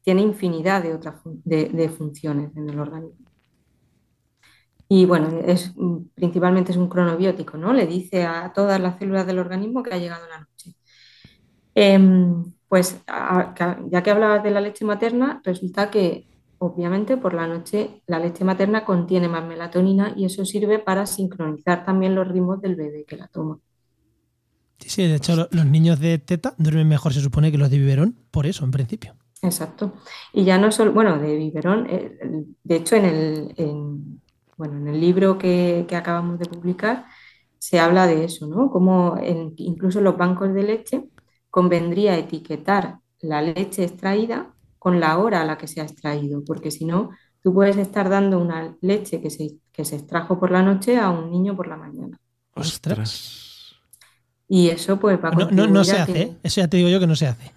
[0.03, 3.23] tiene infinidad de otras de funciones en el organismo.
[4.95, 5.73] Y bueno, es,
[6.13, 7.73] principalmente es un cronobiótico, ¿no?
[7.73, 10.75] Le dice a todas las células del organismo que ha llegado la noche.
[11.73, 16.27] Em, pues ya que hablabas de la leche materna, resulta que
[16.59, 21.83] obviamente por la noche la leche materna contiene más melatonina y eso sirve para sincronizar
[21.83, 23.57] también los ritmos del bebé que la toma.
[24.77, 27.79] Sí, sí, de hecho los niños de teta duermen mejor, se supone, que los de
[27.79, 29.15] biberón, por eso, en principio.
[29.43, 29.93] Exacto.
[30.31, 32.17] Y ya no solo, bueno, de biberón, eh,
[32.63, 33.53] de hecho en el,
[34.57, 37.05] bueno, en el libro que, acabamos de publicar
[37.59, 38.71] se habla de eso, ¿no?
[38.71, 39.17] Como
[39.57, 41.09] incluso en los bancos de leche
[41.49, 46.71] convendría etiquetar la leche extraída con la hora a la que se ha extraído, porque
[46.71, 50.61] si no tú puedes estar dando una leche que se, que se extrajo por la
[50.61, 52.17] noche a un niño por la mañana.
[52.55, 53.75] Ostras.
[54.47, 56.37] Y eso pues va a No, no, no se hace, que- ¿eh?
[56.43, 57.51] eso ya te digo yo que no se hace.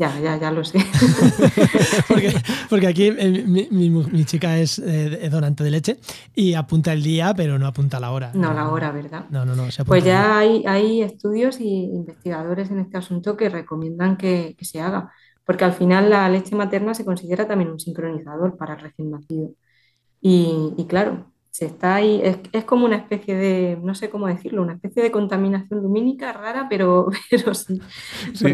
[0.00, 0.78] Ya, ya, ya lo sé.
[2.08, 2.32] Porque,
[2.70, 5.98] porque aquí eh, mi, mi- mi chica es eh, donante de leche
[6.34, 8.32] y apunta el día, pero no apunta la hora.
[8.32, 9.26] No, la hora, ¿verdad?
[9.30, 9.70] No, no, no.
[9.70, 14.64] se Pues ya hay, hay estudios y investigadores en este asunto que recomiendan que, que
[14.64, 15.12] se haga,
[15.44, 19.50] porque al final la leche materna se considera también un sincronizador para el recién nacido.
[20.20, 24.26] Y, y claro, se está ahí, es, es como una especie de, no sé cómo
[24.26, 27.80] decirlo, una especie de contaminación lumínica rara, pero, pero sí.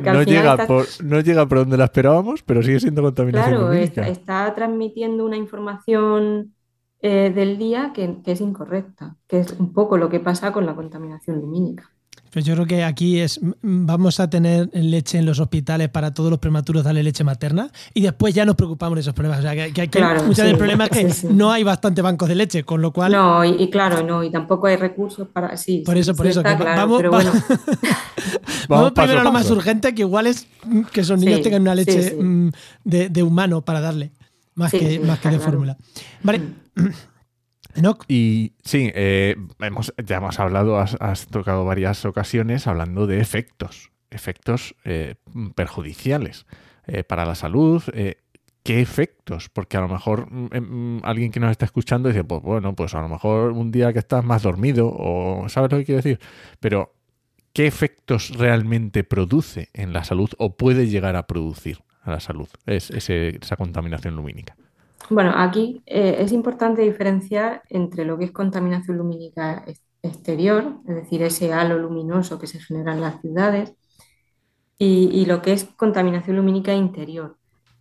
[0.05, 4.07] No, llega por, no llega por donde la esperábamos, pero sigue siendo contaminación Claro, lumínica.
[4.07, 6.55] está transmitiendo una información
[7.01, 10.67] eh, del día que, que es incorrecta, que es un poco lo que pasa con
[10.67, 11.91] la contaminación lumínica.
[12.33, 16.31] Pues yo creo que aquí es vamos a tener leche en los hospitales para todos
[16.31, 19.41] los prematuros darle leche materna y después ya nos preocupamos de esos problemas.
[19.41, 21.27] O sea, que, que- que Claro, muchas del sí, problema es que sí, sí.
[21.33, 24.31] no hay bastante bancos de leche, con lo cual No, y, y claro, no, y
[24.31, 25.57] tampoco hay recursos para.
[25.57, 27.33] Sí, Por sí, eso, por sí eso, que claro, vamos- pero bueno,
[28.69, 31.63] vamos, primero a lo más urgente, que igual es mm, que esos niños Sí, tengan
[31.63, 32.15] una leche sí.
[32.15, 32.51] mm,
[32.85, 34.13] de, de humano para darle,
[34.55, 35.51] más Sí, que, sí, más que de claro.
[35.51, 35.77] fórmula.
[36.23, 36.39] Vale,
[36.77, 36.87] Mm.
[37.75, 43.91] Enoch, Y sí, eh, hemos, ya hemos hablado, has, tocado varias ocasiones hablando de efectos,
[44.11, 45.15] efectos eh,
[45.55, 46.47] perjudiciales
[46.87, 47.83] eh, para la salud.
[48.63, 49.49] ¿Qué efectos?
[49.49, 52.95] Porque a lo mejor mm, mm, alguien que nos está escuchando dice, pues bueno, pues
[52.95, 56.21] a lo mejor un día que estás más dormido o sabes lo que quiero decir.
[56.61, 56.93] Pero,
[57.55, 62.49] ¿qué efectos realmente produce en la salud o puede llegar a producir a la salud
[62.67, 64.57] es, ese- esa contaminación lumínica?
[65.11, 70.95] Bueno, aquí eh, es importante diferenciar entre lo que es contaminación lumínica ex- exterior, es
[70.95, 73.75] decir, ese halo luminoso que se genera en las ciudades,
[74.79, 77.37] y, lo que es contaminación lumínica interior.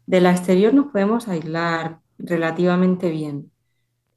[0.06, 3.52] De la exterior nos podemos aislar relativamente bien.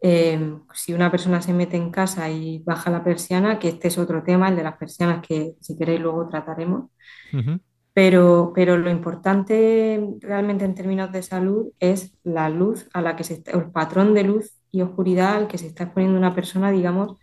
[0.00, 3.98] Eh, si una persona se mete en casa y baja la persiana, que este es
[3.98, 6.90] otro tema, el de las persianas, que si queréis luego trataremos,
[7.32, 7.60] Ujú.
[7.94, 13.24] Pero, pero lo importante realmente en términos de salud es la luz a la que
[13.24, 16.70] se está, el patrón de luz y oscuridad al que se está exponiendo una persona,
[16.70, 17.18] digamos,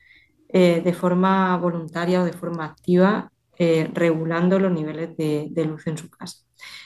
[0.49, 5.97] eh, de forma voluntaria o de forma activa, eh, regulando los niveles de, luz en
[5.97, 6.37] su casa.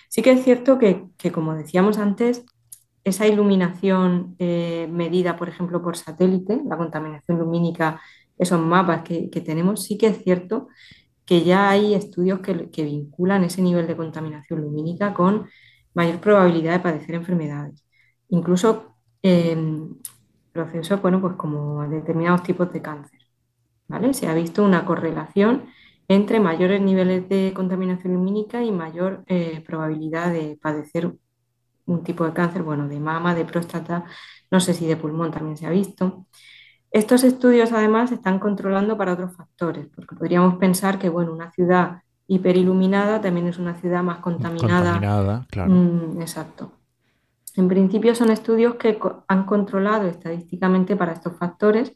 [0.08, 2.46] Sí que es cierto que, que, como decíamos antes,
[3.04, 8.02] esa iluminación eh, medida, por ejemplo, por satélite, la contaminación lumínica,
[8.38, 10.68] esos mapas que tenemos, sí que es cierto
[11.26, 15.48] que ya hay estudios que, que vinculan ese nivel de contaminación lumínica con
[15.94, 17.86] mayor probabilidad de padecer enfermedades.
[18.30, 19.56] Incluso eh,
[20.52, 23.20] procesos, bueno, pues como determinados tipos de cáncer.
[23.88, 24.14] ¿vale?
[24.14, 25.66] Se ha visto una correlación
[26.08, 31.14] entre mayores niveles de contaminación lumínica y mayor eh, probabilidad de padecer
[31.86, 34.06] un tipo de cáncer, bueno, de mama, de próstata,
[34.52, 36.28] no sé si de pulmón también se ha visto.
[36.94, 41.52] Estos estudios además se están controlando para otros factores, porque podríamos pensar que bueno, una
[41.52, 45.00] ciudad hiperiluminada también es una ciudad más contaminada.
[45.00, 45.74] Contaminada, claro.
[45.74, 46.74] Mm, exacto.
[47.56, 51.94] En principio son estudios que co- han controlado estadísticamente para estos factores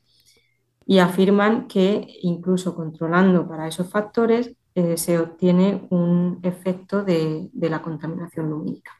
[0.85, 7.69] y afirman que incluso controlando para esos factores eh, se obtiene un efecto de, de
[7.71, 8.93] la contaminación lumínica.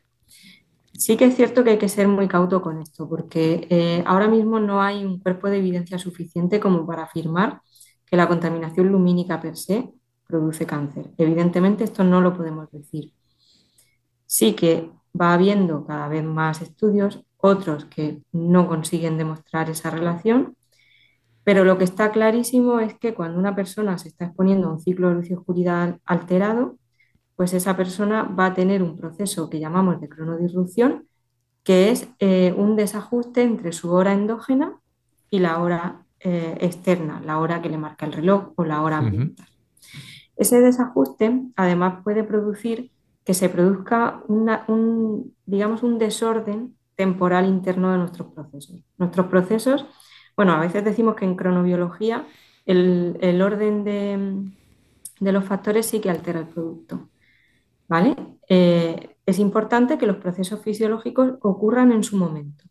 [0.97, 4.27] Sí que es cierto que hay que ser muy cauto con esto, porque eh, ahora
[4.27, 7.61] mismo no hay un cuerpo de evidencia suficiente como para afirmar
[8.05, 9.91] que la contaminación lumínica per se
[10.25, 11.11] produce cáncer.
[11.17, 13.13] Evidentemente esto no lo podemos decir.
[14.25, 20.57] Sí que va habiendo cada vez más estudios, otros que no consiguen demostrar esa relación,
[21.43, 24.79] pero lo que está clarísimo es que cuando una persona se está exponiendo a un
[24.79, 26.77] ciclo de luz y oscuridad alterado,
[27.37, 31.07] pues esa persona va a tener un proceso que llamamos de cronodisrupción,
[31.63, 34.79] que es eh, un desajuste entre su hora endógena
[35.29, 38.97] y la hora eh, externa, la hora que le marca el reloj o la hora
[38.97, 39.47] ambiental.
[40.35, 42.91] Ese desajuste además puede producir
[43.23, 48.83] que se produzca una- un, digamos, un desorden temporal interno de nuestros procesos.
[48.97, 49.85] Nuestros procesos,
[50.35, 52.25] bueno, a veces decimos que en cronobiología
[52.65, 54.49] el, el orden de,
[55.19, 57.09] de los factores sí que altera el producto.
[57.87, 58.15] ¿Vale?
[58.49, 62.65] Eh, es importante que los procesos fisiológicos ocurran en su momento.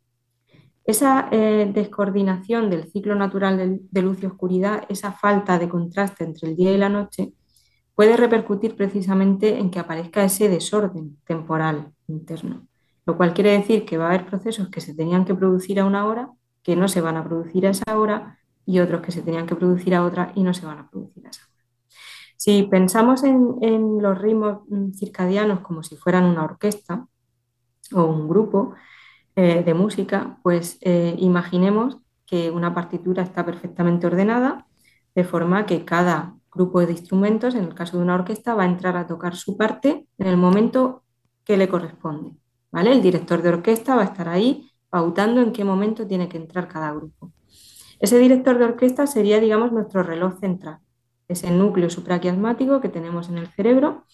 [0.85, 6.25] Esa eh, descoordinación del ciclo natural de, de luz y oscuridad, esa falta de contraste
[6.25, 7.33] entre el día y la noche,
[7.95, 12.69] puede repercutir precisamente en que aparezca ese desorden temporal interno,
[13.07, 15.87] lo cual quiere decir que va a haber procesos que se tenían que producir a
[15.87, 16.31] una hora,
[16.63, 19.57] que no se van a producir a esa hora, y otros que se tenían que
[19.57, 21.56] producir a otra y no se van a producir a esa hora.
[22.37, 27.07] Si pensamos en, los ritmos mm, circadianos como si fueran una orquesta
[27.93, 28.75] o un grupo,
[29.39, 34.67] eh, de música, pues eh, imaginemos que una partitura está perfectamente ordenada,
[35.15, 38.67] de forma que cada grupo de instrumentos, en el caso de una orquesta, va a
[38.67, 41.05] entrar a tocar su parte en el momento
[41.45, 42.33] que le corresponde.
[42.73, 42.93] ¿vale?
[42.93, 46.67] El director de orquesta va a estar ahí pautando en qué momento tiene que entrar
[46.67, 47.33] cada grupo.
[48.01, 50.79] Ese director de orquesta sería, digamos, nuestro reloj central,
[51.29, 54.05] ese núcleo supraquiasmático que tenemos en el cerebro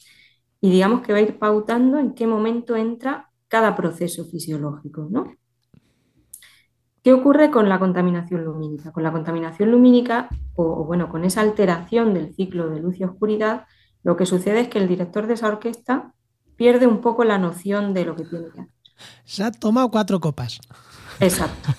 [0.60, 5.32] y digamos que va a ir pautando en qué momento entra cada proceso fisiológico, ¿no?
[7.02, 8.92] ¿Qué ocurre con la contaminación lumínica?
[8.92, 13.66] Con la contaminación lumínica, o, bueno, con esa alteración del ciclo de luz y oscuridad,
[14.04, 16.14] lo que sucede es que el director de esa orquesta
[16.54, 18.74] pierde un poco la noción de lo que tiene que hacer.
[19.24, 20.60] Se ha tomado cuatro copas.
[21.18, 21.70] Exacto.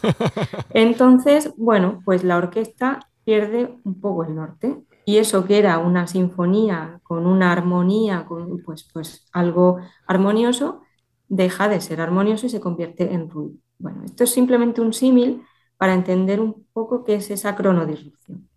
[0.71, 4.83] Entonces, bueno, pues la orquesta pierde un poco el norte.
[5.05, 10.81] Y eso que era una sinfonía con una armonía, con pues, pues algo armonioso,
[11.27, 13.55] deja de ser armonioso y se convierte en ruido.
[13.79, 15.43] Bueno, esto es simplemente un símil
[15.77, 18.47] para entender un poco qué es esa cronodisrupción.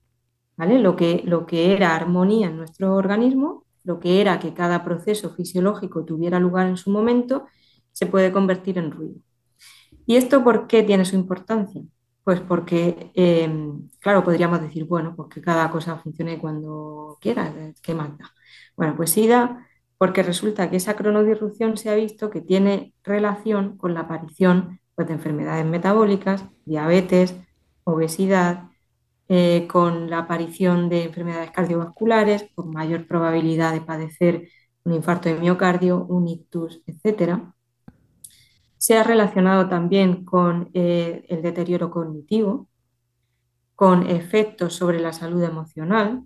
[0.57, 0.79] ¿vale?
[0.79, 5.31] Lo, que, lo que era armonía en nuestro organismo, lo que era que cada proceso
[5.35, 7.47] fisiológico tuviera lugar en su momento,
[7.93, 9.17] se puede convertir en ruido.
[10.07, 11.83] ¿Y esto por qué tiene su importancia?
[12.27, 17.95] Pues porque, em, claro, podríamos decir, bueno, pues que cada cosa funcione cuando quiera, ¿qué
[17.95, 18.33] manda?
[18.77, 19.65] Bueno, pues sí da,
[19.97, 25.07] porque resulta que esa cronodirrupción se ha visto que tiene relación con la aparición pues,
[25.09, 27.37] de enfermedades metabólicas, diabetes,
[27.85, 28.71] obesidad,
[29.29, 34.49] eh, con la aparición de enfermedades cardiovasculares, con mayor probabilidad de padecer
[34.85, 37.56] un infarto de miocardio, un ictus, etcétera.
[38.79, 42.69] Se ha relacionado también con eh, el deterioro cognitivo,
[43.75, 46.23] con efectos sobre la salud emocional.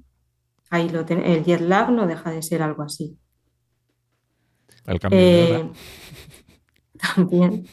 [0.70, 3.18] Ahí lo el jet lag no deja de ser algo así.
[4.86, 5.58] El cambio de hora.
[5.58, 5.70] Eh,
[7.16, 7.66] también.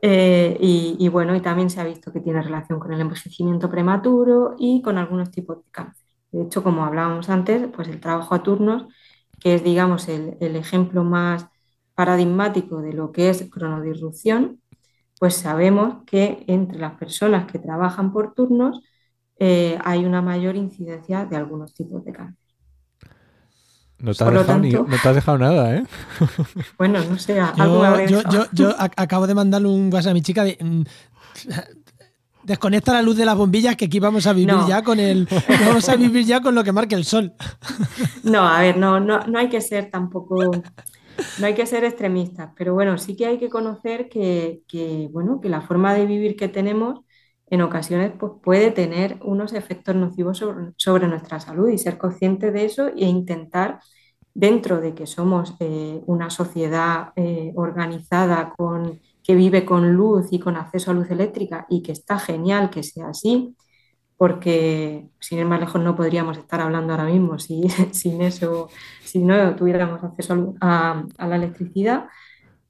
[0.00, 4.54] Eh, y, bueno, y también se ha visto que tiene relación con el envejecimiento prematuro
[4.58, 6.06] y con algunos tipos de cáncer.
[6.30, 8.86] De hecho, como hablábamos antes, pues el trabajo a turnos,
[9.40, 11.48] que es, digamos, el, el ejemplo más
[11.98, 14.60] paradigmático de lo que es cronodirrupción,
[15.18, 18.80] pues sabemos que entre las personas que trabajan por turnos
[19.36, 22.54] eh, hay una mayor incidencia de algunos tipos de cáncer.
[23.98, 25.84] No te, has dejado nada, ¿eh?
[26.78, 27.36] Bueno, no sé,
[28.52, 30.56] yo, acabo de mandarle un WhatsApp a mi chica de...
[30.60, 30.82] Mm,
[32.44, 35.28] desconecta la luz de las bombillas que aquí vamos a vivir ya con el
[35.66, 37.32] vamos a vivir ya con lo que marque el sol.
[38.22, 40.50] No, a ver, no, no, no hay que ser tampoco
[41.38, 44.62] no hay que ser extremistas, pero bueno, sí que hay que conocer que,
[45.12, 47.00] bueno, que la forma de vivir que tenemos
[47.46, 50.38] en ocasiones pues, puede tener unos efectos nocivos
[50.76, 53.80] sobre, nuestra salud y ser consciente de eso e intentar,
[54.34, 60.38] dentro de que somos eh, una sociedad eh, organizada con, que vive con luz y
[60.38, 63.56] con acceso a luz eléctrica y que está genial que sea así,
[64.18, 67.38] porque sin ir más lejos no podríamos estar hablando ahora mismo.
[67.38, 68.68] Si, sin eso,
[69.04, 72.08] si no tuviéramos acceso a, la electricidad,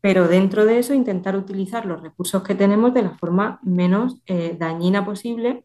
[0.01, 4.57] pero dentro de eso intentar utilizar los recursos que tenemos de la forma menos eh,
[4.59, 5.65] dañina posible,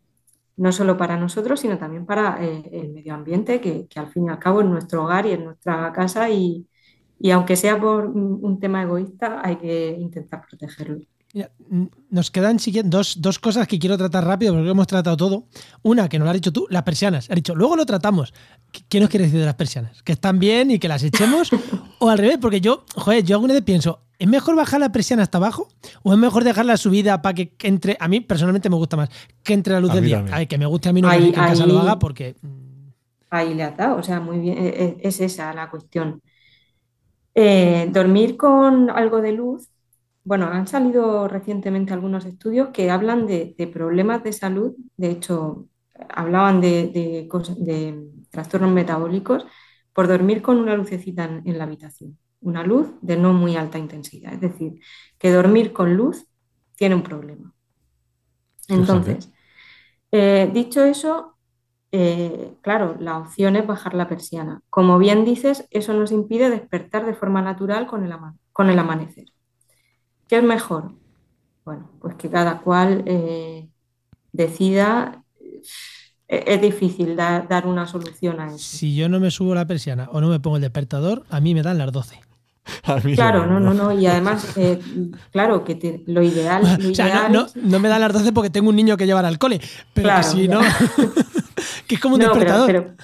[0.57, 4.27] no solo para nosotros, sino también para eh, el medio ambiente, que, que, al fin
[4.27, 6.67] y al cabo es nuestro hogar y es nuestra casa y,
[7.19, 10.99] y aunque sea por un tema egoísta, hay que intentar protegerlo
[12.09, 15.47] nos quedan dos, dos cosas que quiero tratar rápido porque hemos tratado todo.
[15.81, 17.29] Una, que nos lo has dicho tú, las persianas.
[17.29, 18.33] Has dicho, luego lo tratamos.
[18.87, 20.03] ¿Qué nos quieres decir de las persianas?
[20.03, 21.49] ¿Que están bien y que las echemos?
[21.99, 25.23] o al revés, porque yo, joder, yo alguna vez pienso, ¿es mejor bajar la persiana
[25.23, 25.69] hasta abajo?
[26.03, 27.97] ¿O es mejor dejar la subida para que, entre?
[27.99, 29.09] A mí personalmente me gusta más
[29.41, 30.23] que entre la luz del día.
[30.47, 32.35] Que me guste a mí no que en casa lo haga porque.
[32.41, 32.63] Mm.
[33.31, 36.21] Ahí le ha dado, o sea, muy bien, e, e, es esa la cuestión.
[37.33, 39.72] Eh, dormir con algo de luz
[40.23, 45.67] bueno, han salido recientemente algunos estudios que hablan de, problemas de salud, de hecho,
[46.09, 47.27] hablaban de,
[48.29, 49.45] trastornos metabólicos
[49.91, 54.33] por dormir con una lucecita en, la habitación, una luz de no muy alta intensidad,
[54.33, 54.79] es decir,
[55.17, 56.25] que dormir con luz
[56.75, 57.53] tiene un problema.
[58.69, 59.29] Entonces,
[60.11, 61.37] eh, dicho eso,
[61.91, 64.61] eh, claro, la opción es bajar la persiana.
[64.69, 69.32] Como bien dices, eso nos impide despertar de forma natural con el amanecer.
[70.33, 70.93] ¿Qué es mejor?
[71.63, 73.69] Bueno, pues que cada cual eh,
[74.31, 75.23] decida.
[76.27, 78.57] Eh, es difícil dar una solución a eso.
[78.57, 81.53] Si yo no me subo la persiana o no me pongo el despertador, a mí
[81.53, 82.19] me dan las 12.
[83.13, 83.91] Claro, no, no, no.
[83.91, 84.79] Y además, eh,
[85.31, 86.63] claro, que lo ideal.
[86.91, 87.45] o sea, no,
[87.79, 89.61] me dan las 12 porque tengo un niño que llevar al cole.
[89.93, 90.61] Pero si no.
[91.87, 92.65] que es como un despertador.
[92.65, 92.95] Pero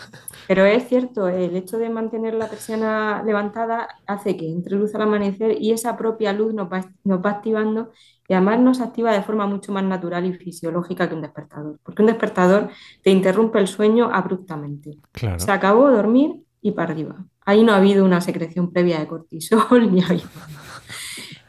[0.66, 5.56] es cierto, el hecho de mantener la persiana levantada hace que entre luz al amanecer
[5.62, 7.91] y esa propia luz nos va, nos va activando
[8.28, 11.80] y además nos activa de forma mucho más natural y fisiológica que un despertador.
[11.84, 12.70] Porque un despertador
[13.04, 14.97] te interrumpe el sueño abruptamente.
[15.12, 15.39] Claro.
[15.39, 17.26] Se acabó dormir y para arriba.
[17.45, 19.62] Ahí no ha habido una secreción previa de cortisol
[19.93, 20.30] ni ha habido.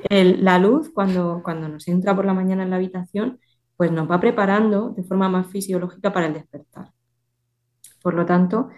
[0.09, 3.39] El- la luz, cuando, cuando nos entra por la mañana en la habitación,
[3.77, 6.93] pues nos va preparando de forma más fisiológica para el despertar.
[8.03, 8.71] Por lo tanto,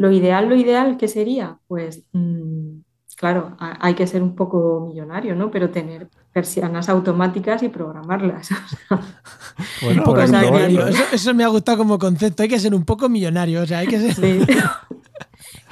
[0.00, 1.58] lo ideal, lo ideal, ¿qué sería?
[1.68, 2.80] Pues, mm,
[3.16, 5.50] claro, ha- hay que ser un poco millonario, ¿no?
[5.50, 8.48] Pero tener persianas automáticas y programarlas.
[9.82, 10.88] Bueno, poco ¿eh?
[10.88, 12.42] Eso, eso me ha gustado como concepto.
[12.42, 13.62] Hay que ser un poco millonario.
[13.62, 14.14] O sea, hay que ser.
[14.14, 14.40] Sí.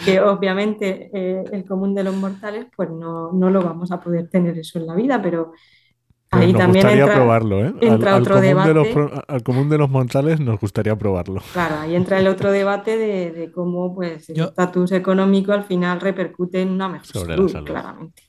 [0.04, 4.28] Que obviamente eh, el común de los mortales, pues no, no lo vamos a poder
[4.28, 5.52] tener eso en la vida, pero
[6.30, 7.74] Pues ahí nos también gustaría entra, probarlo, ¿eh?
[7.80, 9.22] entra otro de los, debate.
[9.28, 11.42] al común de los mortales nos gustaría probarlo.
[11.54, 15.64] Claro, ahí entra el otro debate de, de cómo pues, el Yo- estatus económico al
[15.64, 17.66] final repercute en una mejor Sobre la salud, salud.
[17.66, 18.22] claramente.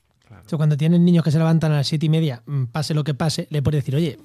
[0.56, 3.12] Cuando tienen niños que se levantan a las siete y media, mm, pase lo que
[3.14, 4.18] pase, le puedes decir, oye,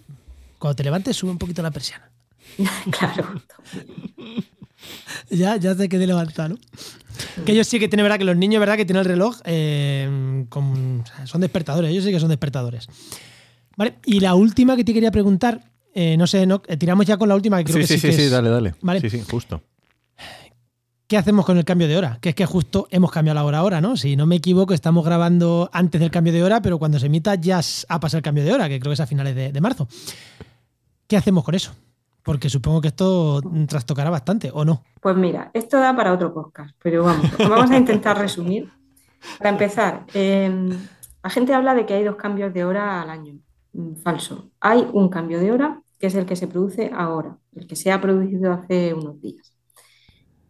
[0.57, 2.09] cuando te levantes, sube un poquito la persiana.
[2.91, 3.26] Claro.
[5.30, 6.57] Ya, ya te quedé levantar, ¿no?
[7.45, 10.45] Que ellos sí que tienen, verdad, que los niños, verdad, que tienen el reloj, eh,
[10.49, 12.88] con- o sea, son despertadores, ellos sí que son despertadores.
[13.78, 15.61] Vale, y la última que te quería preguntar,
[15.93, 17.93] eh, no sé, no, eh, tiramos ya con la última, que creo Sí, que sí,
[17.95, 18.76] sí, sí, que sí, es- dale, dale.
[18.82, 18.99] Vale.
[19.01, 19.61] Sí, sí, justo.
[21.07, 22.17] ¿Qué hacemos con el cambio de hora?
[22.19, 23.95] Que es que justo hemos cambiado la hora ahora, ¿no?
[23.95, 27.36] Si no me equivoco, estamos grabando antes del cambio de hora, pero cuando se emita
[27.36, 27.59] ya
[27.89, 29.88] ha pasado el cambio de hora, que creo que es a finales de, de marzo.
[31.07, 31.73] ¿Qué hacemos con eso?
[32.23, 34.84] Porque supongo que esto mm, trastocará bastante, ¿o no?
[34.99, 38.71] Pues mira, esto da para otro podcast, pero vamos, vamos a intentar resumir.
[39.38, 40.51] Para empezar, eh,
[41.23, 43.36] la gente habla de que hay dos cambios de hora al año.
[43.76, 44.51] Mm, Falso.
[44.61, 47.91] Hay un cambio de hora que es el que se produce ahora, el que se
[47.91, 49.53] ha producido hace unos días.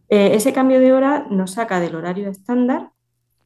[0.10, 2.92] Eh, ese cambio de hora nos saca del horario estándar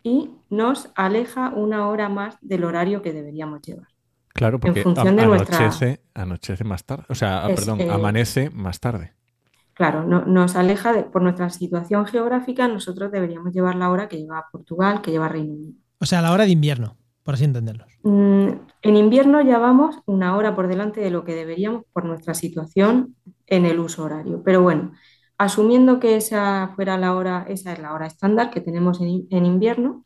[0.03, 3.87] y nos aleja una hora más del horario que deberíamos llevar.
[4.33, 7.05] Claro, porque función de a- nuestra- anochece, anochece más tarde.
[7.09, 9.13] O sea, Es, perdón, eh, amanece más tarde.
[9.73, 14.17] Claro, no- nos aleja de, por nuestra situación geográfica, nosotros deberíamos llevar la hora que
[14.17, 15.73] lleva Portugal, que lleva Reino Unido.
[15.99, 16.97] O sea, la hora de invierno,
[17.29, 17.87] por así entenderlos.
[18.01, 18.47] Mm,
[18.81, 23.13] En invierno ya vamos una hora por delante de lo que deberíamos por nuestra situación
[23.45, 24.41] en el uso horario.
[24.43, 24.93] Pero bueno,
[25.37, 29.45] asumiendo que esa fuera la hora, esa es la hora estándar que tenemos en, en
[29.45, 30.05] invierno,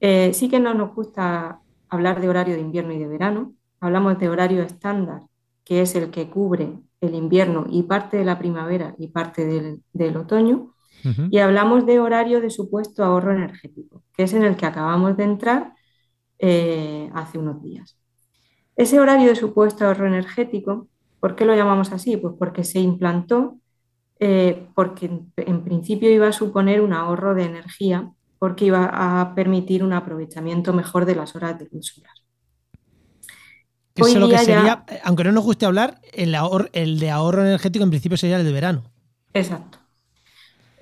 [0.00, 3.54] eh, sí que no nos gusta hablar de horario de invierno y de verano.
[3.80, 5.22] Hablamos de horario estándar,
[5.64, 9.82] que es el que cubre el invierno y parte de la primavera y parte del,
[9.94, 10.74] del otoño.
[11.02, 11.28] Ujú.
[11.30, 15.24] Y hablamos de horario de supuesto ahorro energético, que es en el que acabamos de
[15.24, 15.75] entrar
[16.38, 17.96] eh, hace unos días.
[18.76, 20.88] Ese horario de supuesto ahorro energético,
[21.20, 22.16] ¿por qué lo llamamos así?
[22.16, 23.58] Pues porque se implantó,
[24.20, 28.86] eh, porque en, en principio iba a suponer un ahorro de energía, porque iba
[29.20, 32.12] a permitir un aprovechamiento mejor de las horas de luz solar.
[33.94, 36.36] Eso lo que ya- sería, aunque no nos guste hablar, el,
[36.72, 38.84] el de ahorro energético en principio sería el de verano.
[39.32, 39.78] Exacto.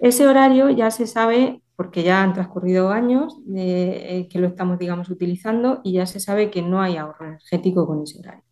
[0.00, 4.78] Ese horario ya se sabe, porque ya han transcurrido años de, eh, que lo estamos,
[4.78, 8.44] digamos, utilizando y ya se sabe que no hay ahorro energético con ese horario.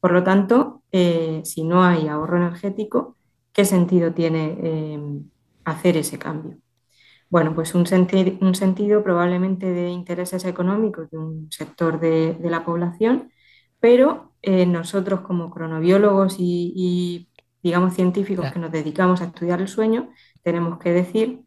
[0.00, 3.18] Por lo tanto, eh, si no hay ahorro energético,
[3.52, 5.00] ¿qué sentido tiene eh,
[5.64, 6.58] hacer ese cambio?
[7.30, 12.50] Bueno, pues un, senti- un sentido probablemente de intereses económicos de un sector de, de
[12.50, 13.32] la población,
[13.80, 17.30] pero eh, nosotros como cronobiólogos y, y,
[17.62, 20.10] digamos, científicos que nos dedicamos a estudiar el sueño,
[20.42, 21.42] tenemos que decir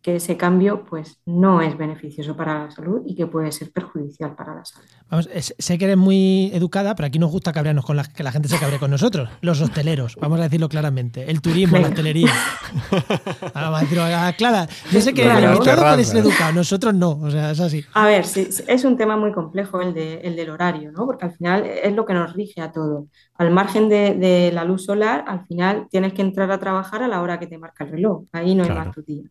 [0.00, 4.34] que ese cambio pues, no es beneficioso para la salud y que puede ser perjudicial
[4.36, 4.86] para la salud.
[5.10, 8.22] Vamos, es- sé que eres muy educada, pero aquí nos gusta cabrearnos con la, que
[8.22, 9.28] la gente se cabre con nosotros.
[9.40, 11.28] Los hosteleros, vamos a decirlo claramente.
[11.28, 12.30] El turismo, la hostelería.
[13.54, 15.38] Vamos a decirlo, ah, Clara, yo sé que Claro.
[15.50, 17.10] el invitado puede ser educado, nosotros no.
[17.20, 17.84] O sea, es así.
[17.94, 21.06] A ver, sí, es un tema muy complejo el, de, el del horario, ¿no?
[21.06, 23.06] Porque al final es lo que nos rige a todo.
[23.36, 27.08] Al margen de, de la luz solar, al final tienes que entrar a trabajar a
[27.08, 28.24] la hora que te marca el reloj.
[28.32, 28.86] Ahí no hay Claro.
[28.86, 29.22] más tutía.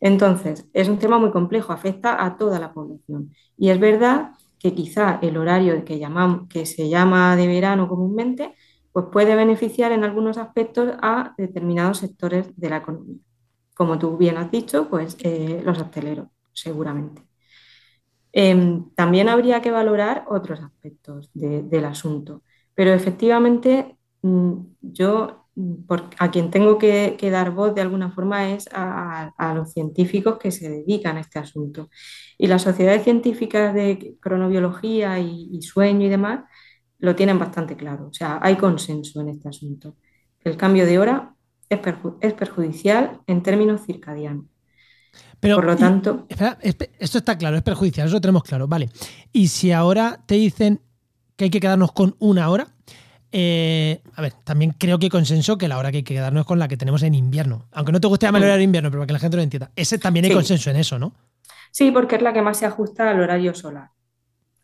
[0.00, 3.32] Entonces, es un tema muy complejo, afecta a toda la población.
[3.56, 8.54] Y es verdad que quizá el horario que, llamamos, que se llama de verano comúnmente,
[8.92, 13.18] pues puede beneficiar en algunos aspectos a determinados sectores de la economía.
[13.74, 17.22] Como tú bien has dicho, pues eh, los hosteleros, seguramente.
[18.32, 22.42] Em, también habría que valorar otros aspectos de- del asunto,
[22.74, 25.47] pero efectivamente mm, yo
[25.86, 29.72] por- a quien tengo que, que dar voz de alguna forma es a, a los
[29.72, 31.90] científicos que se dedican a este asunto.
[32.38, 36.44] Y las sociedades científicas de cronobiología y, y sueño y demás
[37.00, 39.96] lo tienen bastante claro, o sea, hay consenso en este asunto.
[40.42, 41.34] El cambio de hora
[41.68, 44.46] es, perju- es perjudicial en términos circadianos.
[45.40, 48.42] Pero, Por lo y- tanto, espera, espe- esto está claro, es perjudicial, eso lo tenemos
[48.42, 48.90] claro, vale.
[49.32, 50.80] Y si ahora te dicen
[51.36, 52.74] que hay que quedarnos con una hora,
[53.32, 56.40] eh, a ver, también creo que hay consenso que la hora que hay que quedarnos
[56.42, 57.66] es con la que tenemos en invierno.
[57.72, 59.42] Aunque no te guste llamar el horario de invierno, pero para que la gente lo
[59.42, 59.70] entienda.
[59.76, 60.34] Ese también hay Sí.
[60.36, 61.12] consenso en eso, ¿no?
[61.70, 63.90] sí, porque es la que más se ajusta al horario solar.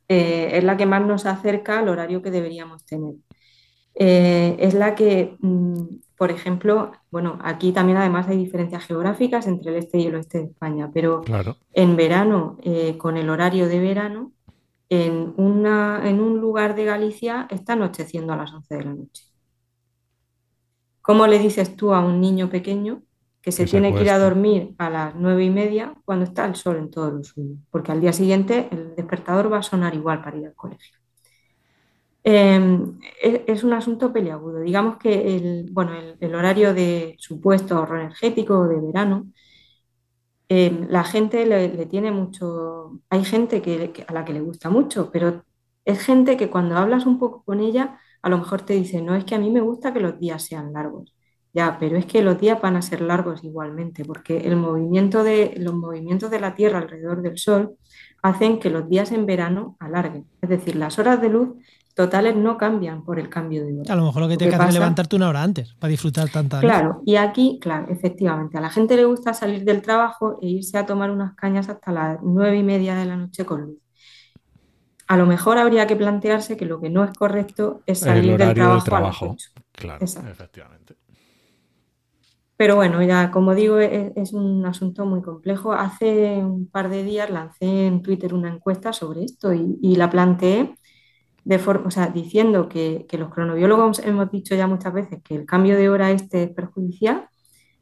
[0.08, 3.14] Eh, es la que más nos acerca al horario que deberíamos tener.
[3.94, 5.82] Eh, es la que, mm,
[6.16, 10.38] por ejemplo, bueno, aquí también además hay diferencias geográficas entre el este y el oeste
[10.38, 11.56] de España, pero Claro.
[11.72, 14.32] en verano, eh, con el horario de verano,
[14.88, 19.24] en, una, en un lugar de Galicia está anocheciendo a las 11 de la noche.
[21.02, 23.02] ¿Cómo le dices tú a un niño pequeño
[23.42, 26.24] que se Que se tiene que ir a dormir a las nueve y media cuando
[26.24, 27.56] está el sol en todo lo suyo?
[27.70, 30.98] Porque al día siguiente el despertador va a sonar igual para ir al colegio.
[32.26, 32.78] Eh,
[33.22, 34.60] es, es un asunto peliagudo.
[34.60, 39.26] Digamos que el, bueno, el, el horario de supuesto ahorro energético de verano
[40.48, 45.10] eh, la gente le, tiene mucho, hay gente que- a la que le gusta mucho,
[45.12, 45.44] pero
[45.84, 49.14] es gente que cuando hablas un poco con ella, a lo mejor te dice, no,
[49.14, 51.14] es que a mí me gusta que los días sean largos.
[51.52, 55.54] Ya, pero es que los días van a ser largos igualmente, porque el movimiento de,
[55.58, 57.76] los movimientos de la Tierra alrededor del Sol
[58.22, 60.26] hacen que los días en verano alarguen.
[60.40, 61.50] Es decir, las horas de luz
[61.94, 63.92] totales no cambian por el cambio de hora.
[63.92, 65.90] A lo mejor lo que Lo tienes que hacer es levantarte una hora antes para
[65.90, 66.70] disfrutar tanta luz.
[66.70, 70.78] Claro, y aquí, claro, efectivamente, a la gente le gusta salir del trabajo e irse
[70.78, 73.78] a tomar unas cañas hasta las nueve y media de la noche con luz.
[75.06, 78.36] A lo mejor habría que plantearse que lo que no es correcto es El salir
[78.36, 79.30] del trabajo a las trabajo.
[79.32, 79.50] 8.
[79.72, 80.30] Claro, Exacto.
[80.30, 80.96] efectivamente.
[82.56, 85.72] Pero bueno, ya como digo, es, es un asunto muy complejo.
[85.72, 90.08] Hace un par de días lancé en Twitter una encuesta sobre esto y, y la
[90.10, 90.74] planteé
[91.44, 95.34] de forma, o sea, diciendo que, que los cronobiólogos hemos dicho ya muchas veces que
[95.36, 97.28] el cambio de hora este es perjudicial,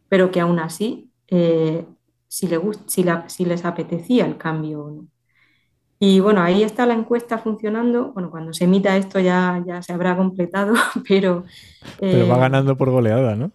[0.09, 1.87] pero que aún así, eh,
[2.29, 5.09] si, le si, la- si les apetecía el cambio o no.
[5.99, 8.13] Y bueno, ahí está la encuesta funcionando.
[8.13, 10.75] Bueno, cuando se emita esto ya, ya se habrá completado,
[11.09, 11.45] pero,
[12.11, 13.53] Pero va eh, ganando por goleada, ¿no?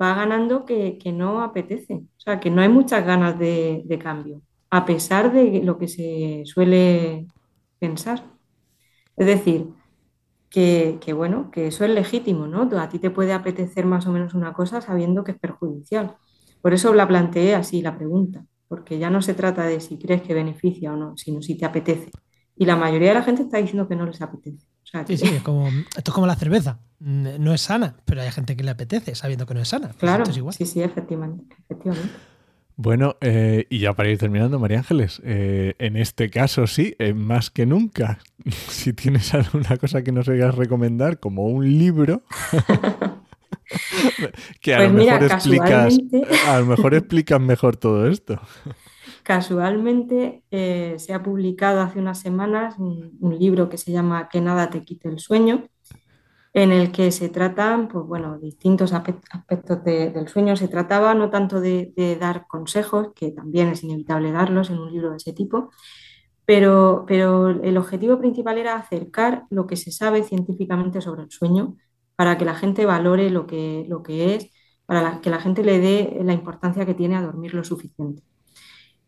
[0.00, 1.94] va ganando que, que no apetece.
[1.94, 5.88] O sea, que no hay muchas ganas de, de cambio, a pesar de lo que
[5.88, 7.28] se suele
[7.78, 8.24] pensar.
[9.16, 9.68] Es decir,
[10.50, 12.62] que, que, bueno, que eso es legítimo, ¿no?
[12.80, 16.16] A ti te puede apetecer más o menos una cosa sabiendo que es perjudicial.
[16.60, 20.22] Por eso la planteé así la pregunta, porque ya no se trata de si crees
[20.22, 22.10] que beneficia o no, sino si te apetece.
[22.56, 24.66] Y la mayoría de la gente está diciendo que no les apetece.
[24.84, 26.80] O sea, Sí, que- sí, es como, esto es como la cerveza.
[27.00, 29.88] No es sana, pero hay gente que le apetece sabiendo que no es sana.
[29.88, 30.54] Pues claro, esto es igual.
[30.54, 32.20] sí, sí, efectivamente, efectivamente.
[32.76, 37.14] Bueno, eh, y ya para ir terminando, María Ángeles, eh, en este caso sí, eh,
[37.14, 38.18] más que nunca,
[38.68, 42.22] si tienes alguna cosa que nos quieras recomendar, como un libro,
[44.60, 45.98] que a Pues lo mira, mejor explicas,
[46.48, 48.40] a lo mejor explicas mejor todo esto.
[49.22, 54.40] Casualmente eh, se ha publicado hace unas semanas un, un libro que se llama Que
[54.40, 55.64] nada te quite el sueño,
[56.54, 60.56] en el que se tratan pues, bueno, distintos aspectos de- del sueño.
[60.56, 64.92] Se trataba no tanto de, de dar consejos, que también es inevitable darlos en un
[64.92, 65.70] libro de ese tipo,
[66.44, 71.76] pero, pero el objetivo principal era acercar lo que se sabe científicamente sobre el sueño
[72.16, 74.50] para que la gente valore lo que, lo que es,
[74.86, 78.22] para la- que la gente le dé la importancia que tiene a dormir lo suficiente.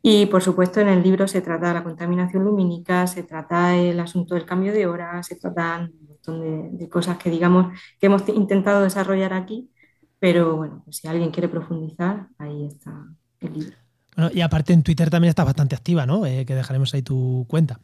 [0.02, 4.34] Y por supuesto en el libro se trata la contaminación lumínica, se trata el asunto
[4.34, 5.92] del cambio de hora, se tratan
[6.26, 6.40] montón
[6.72, 9.70] de, de cosas que digamos que hemos intentado desarrollar aquí,
[10.18, 13.06] pero bueno, pues si alguien quiere profundizar, ahí está
[13.40, 13.76] el libro.
[14.16, 16.24] Bueno, y aparte en Twitter también estás bastante activa, ¿no?
[16.26, 17.80] Eh, que dejaremos ahí tu cuenta.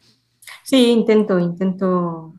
[0.63, 2.33] Sí, intento, intento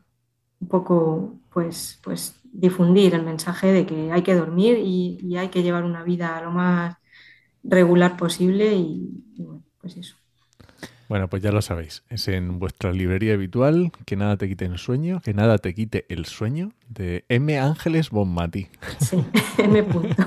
[0.59, 5.49] un poco pues, pues difundir el mensaje de que hay que dormir y, y hay
[5.49, 6.95] que llevar una vida lo más
[7.63, 10.17] regular posible y, y bueno, pues eso.
[11.13, 14.79] Bueno, pues ya lo sabéis, es en vuestra librería habitual, que nada te quite el
[14.79, 17.59] sueño, que nada te quite el sueño, de M.
[17.59, 18.67] Ángeles Bonmatí.
[18.99, 19.23] Sí,
[19.59, 19.83] M.
[19.83, 20.15] punto.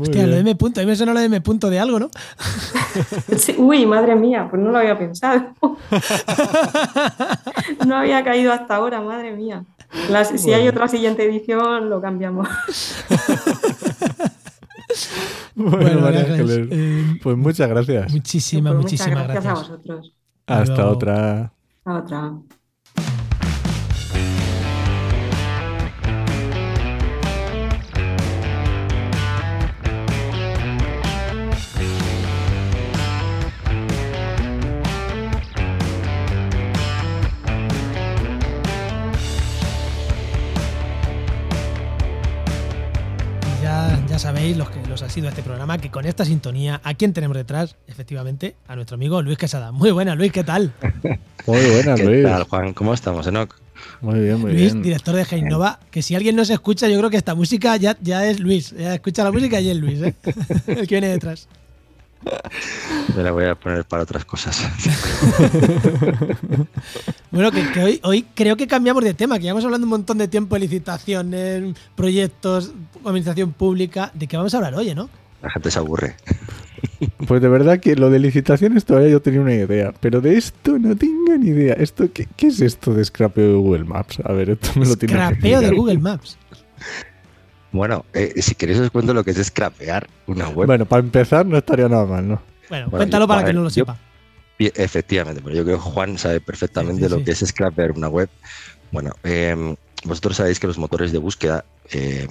[0.00, 0.40] Hostia, lo de.
[0.40, 0.80] M punto.
[0.80, 2.10] A mí me suena lo de M punto de algo, ¿no?
[3.38, 5.54] Sí, uy, madre mía, pues no lo había pensado.
[7.86, 9.62] No había caído hasta ahora, madre mía.
[10.36, 12.48] Si hay otra siguiente edición, lo cambiamos.
[15.54, 18.12] Bueno, Bueno, María Ángeles, eh, pues muchas gracias.
[18.12, 19.68] muchísimas, Pues muchísimas muchas gracias, gracias.
[19.68, 20.12] a vosotros.
[20.46, 20.90] Hasta Luego.
[20.90, 21.52] otra.
[21.84, 22.32] A otra.
[43.62, 47.12] Ya, ya sabéis los que ha sido este programa, que con esta sintonía, ¿a quién
[47.12, 47.76] tenemos detrás?
[47.86, 49.70] Efectivamente, a nuestro amigo Luis Quesada.
[49.72, 50.72] Muy buena, Luis, ¿qué tal?
[51.46, 52.22] Muy buena, ¿Qué Luis.
[52.24, 52.72] tal, Juan?
[52.72, 53.54] ¿Cómo estamos, Enoch?
[54.00, 54.82] Muy bien, muy Luis, bien.
[54.82, 57.96] director de Heinova, que si alguien no se escucha, yo creo que esta música ya,
[58.00, 58.70] ya es Luis.
[58.70, 60.14] Ya escucha la música y es Luis, ¿eh?
[60.68, 61.48] el que viene detrás.
[63.16, 64.62] Me la voy a poner para otras cosas.
[67.30, 70.18] Bueno, que, que hoy, hoy creo que cambiamos de tema, que llevamos hablando un montón
[70.18, 72.72] de tiempo de licitaciones, proyectos,
[73.04, 74.12] administración pública.
[74.14, 75.08] ¿De qué vamos a hablar hoy, no?
[75.42, 76.14] La gente se aburre.
[77.26, 80.78] Pues de verdad que lo de licitaciones todavía yo tenía una idea, pero de esto
[80.78, 81.74] no tengo ni idea.
[81.74, 84.20] Esto, ¿qué, qué es esto de scrapeo de Google Maps?
[84.24, 85.70] A ver, esto me lo tiene que Scrapeo de.
[85.70, 86.38] Google Maps.
[87.74, 90.68] Bueno, eh, si queréis os cuento lo que es scrapear una web.
[90.68, 92.34] Bueno, para empezar no estaría nada mal, ¿no?
[92.68, 93.98] Bueno, Bueno, cuéntalo yo- para quien no lo yo- sepa.
[94.60, 97.24] Efectivamente, pero yo creo que Juan sabe perfectamente Sí, sí, lo sí.
[97.24, 98.28] que es scrapear una web.
[98.92, 102.28] Bueno, eh, vosotros sabéis que los motores de búsqueda, eh,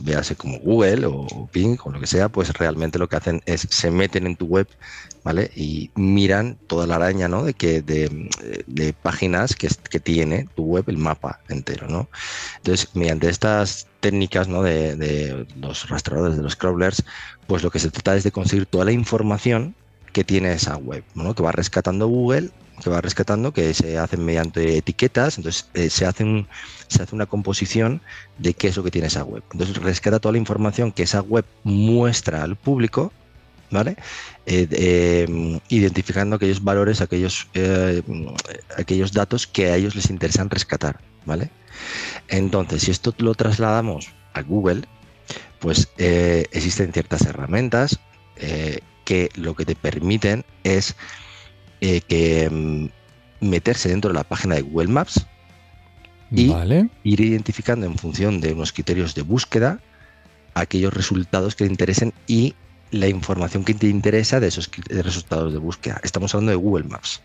[0.00, 3.60] véase como Google o Bing o lo que sea, pues realmente lo que hacen es
[3.70, 4.66] se meten en tu web,
[5.54, 7.44] Y miran toda la araña, ¿no?
[7.44, 8.28] De que de,
[8.66, 9.68] de páginas que,
[10.00, 12.08] tiene tu web, el mapa entero, ¿no?
[12.58, 14.62] Entonces, mediante estas técnicas, ¿no?
[14.62, 17.04] De, de los rastreadores, de los crawlers,
[17.46, 19.74] pues lo que se trata es de conseguir toda la información
[20.12, 21.34] que tiene esa web, ¿no?
[21.34, 22.50] que va rescatando Google,
[22.82, 26.46] que va rescatando, que se hacen mediante etiquetas, entonces eh, se, hace
[26.88, 28.00] se hace una composición
[28.38, 29.42] de qué es lo que tiene esa web.
[29.52, 33.12] Entonces rescata toda la información que esa web muestra al público,
[33.70, 33.96] ¿vale?
[34.46, 38.02] Eh, eh, identificando aquellos valores, aquellos, eh,
[38.76, 41.50] aquellos datos que a ellos les interesan rescatar, ¿vale?
[42.28, 44.82] Entonces, si esto lo trasladamos a Google,
[45.60, 47.98] pues eh, existen ciertas herramientas
[49.04, 50.94] que lo que te permiten es
[51.80, 52.86] que mm,
[53.40, 55.26] meterse dentro de la página de Google Maps,
[56.30, 56.88] Y- Vale.
[57.04, 59.80] ir identificando en función de unos criterios de búsqueda
[60.54, 62.54] aquellos resultados que te interesen y
[62.90, 66.00] la información que te interesa de esos de resultados de búsqueda.
[66.02, 67.20] Estamos hablando de Google Maps.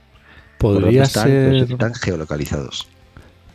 [0.57, 2.87] Podría están, ser, están geolocalizados.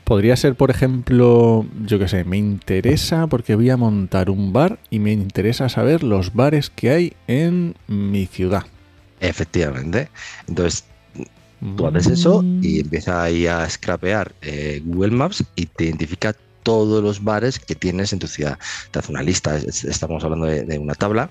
[0.04, 4.78] podría ser, por ejemplo, yo qué sé, me interesa porque voy a montar un bar
[4.90, 8.64] y me interesa saber los bares que hay en mi ciudad.
[9.20, 10.08] Efectivamente.
[10.46, 10.84] Entonces,
[11.76, 12.60] Tú haces eso Mm.
[12.62, 16.32] y empieza ahí a scrapear eh, Google Maps y te identifica
[16.62, 18.56] todos los bares que tienes en tu ciudad.
[18.92, 21.28] Te hace una lista, es- estamos hablando de, de una tabla,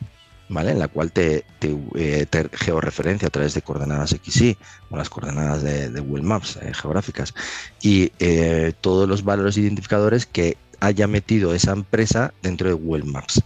[0.50, 0.72] ¿vale?
[0.72, 4.58] En la cual te, te, eh, georreferencia a través de coordenadas XY
[4.90, 7.34] o las coordenadas de, de Google Maps eh, geográficas
[7.82, 13.42] y eh, todos los valores identificadores que haya metido esa empresa dentro de Google Maps.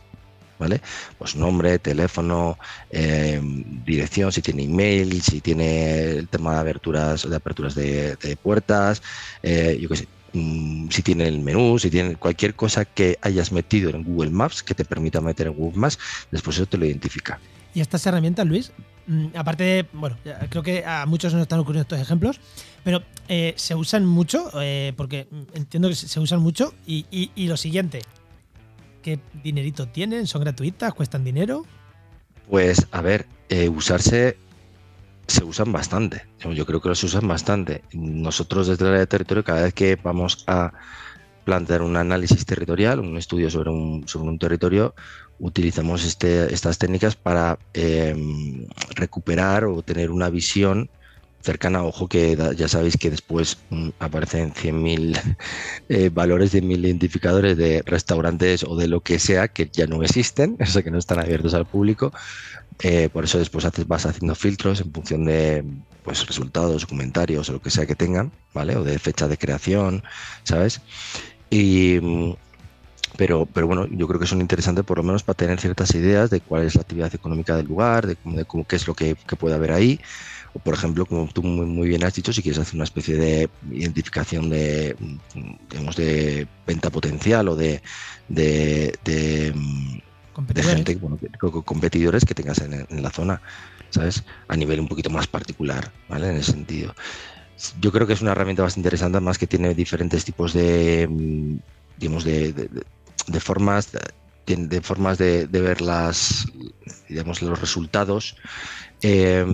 [0.59, 0.79] ¿Vale?
[1.17, 2.55] Pues nombre, teléfono,
[2.91, 3.41] eh,
[3.83, 9.01] dirección, si tiene email, si tiene el tema de aperturas, de aperturas de, puertas,
[9.41, 14.03] yo qué sé, si tiene el menú, si tiene cualquier cosa que hayas metido en
[14.03, 15.99] Google Maps que te permita meter en Google Maps,
[16.31, 17.39] después eso te lo identifica.
[17.73, 18.71] Y estas herramientas, Luis,
[19.07, 20.17] mm, aparte de, bueno,
[20.49, 22.39] creo que a muchos nos están ocurriendo estos ejemplos,
[22.83, 27.05] pero eh, se usan mucho, eh, porque mm, entiendo que se se usan mucho, y,
[27.11, 28.01] y- y lo siguiente,
[29.01, 30.27] ¿qué dinerito tienen?
[30.27, 30.93] ¿Son gratuitas?
[30.93, 31.65] ¿Cuestan dinero?
[32.49, 34.37] Pues a ver, eh, usarse
[35.27, 36.23] se usan bastante.
[36.39, 37.83] Yo- creo que los usan bastante.
[37.93, 40.71] Nosotros desde el área de territorio, cada vez que vamos a
[41.43, 44.93] plantear un análisis territorial, un estudio sobre un, sobre un territorio,
[45.39, 48.15] utilizamos este, estas técnicas para eh,
[48.95, 50.89] recuperar o tener una visión
[51.41, 51.83] cercana.
[51.83, 55.17] Ojo que ya sabéis que después mm, aparecen 100.000
[55.89, 60.03] eh, valores de mil identificadores de restaurantes o de lo que sea que ya no
[60.03, 62.11] existen, o sea que no están abiertos al público.
[62.83, 65.63] Eh, por eso después haces, vas haciendo filtros en función de
[66.03, 68.75] pues, resultados, comentarios o lo que sea que tengan, ¿vale?
[68.75, 70.03] O de fecha de creación,
[70.43, 70.81] ¿sabes?
[71.49, 71.99] Y,
[73.17, 76.29] pero, pero bueno, yo creo que son interesantes por lo menos para tener ciertas ideas
[76.29, 79.15] de cuál es la actividad económica del lugar, de, de cómo, qué es lo que,
[79.27, 79.99] que puede haber ahí.
[80.53, 83.15] O por ejemplo, como tú muy, muy bien has dicho, si quieres hacer una especie
[83.15, 84.95] de identificación de,
[85.69, 87.81] digamos, de venta potencial o de,
[88.27, 89.53] de,
[90.47, 93.41] de gente, bueno, que- co- co- competidores que tengas en, en la zona,
[93.89, 94.23] ¿sabes?
[94.47, 96.29] A nivel un poquito más particular, ¿vale?
[96.29, 96.93] En ese sentido.
[97.79, 101.57] Yo creo que es una herramienta bastante interesante, más que tiene diferentes tipos de, mm,
[101.97, 102.69] digamos, de, de-
[103.39, 103.91] formas,
[104.55, 106.45] tiene- de formas de, de ver las,
[107.09, 108.35] digamos, los resultados.
[109.03, 109.45] eh,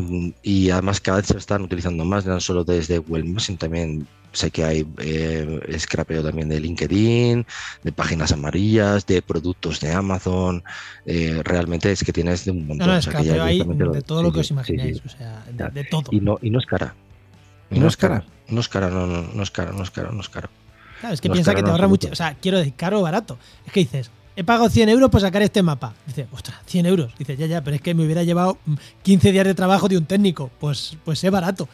[0.43, 4.07] y además cada vez se están utilizando más, no solo desde Google Maps, sino también
[4.33, 7.45] sé que hay eh, scrapeo también de LinkedIn,
[7.83, 10.63] de páginas amarillas, de productos de Amazon.
[11.05, 12.87] eh, realmente es que tienes de un No, montón.
[12.87, 14.47] no, o es sea, que ya hay directamente lo- de todo sí, lo que os
[14.47, 15.01] sí, sí.
[15.05, 16.09] o sea, de, todo.
[16.11, 16.93] Y no, y no es cara.
[17.71, 18.25] Y ¿No es cara?
[18.49, 20.49] No es cara, no, no, no es cara, no es cara, no es cara.
[20.99, 22.09] Claro, es que no es piensa caro que te ahorra mucho.
[22.11, 23.37] O sea, quiero decir, caro o barato.
[23.65, 25.95] Es que dices, he pagado 100 euros por sacar este mapa.
[26.05, 27.11] Dice, ostras, 100 euros.
[27.17, 29.97] Dice, ya, ya, pero es que me hubiera llevado mm, 15 días de trabajo de
[29.97, 30.51] un técnico.
[30.59, 31.67] Pues, pues es barato.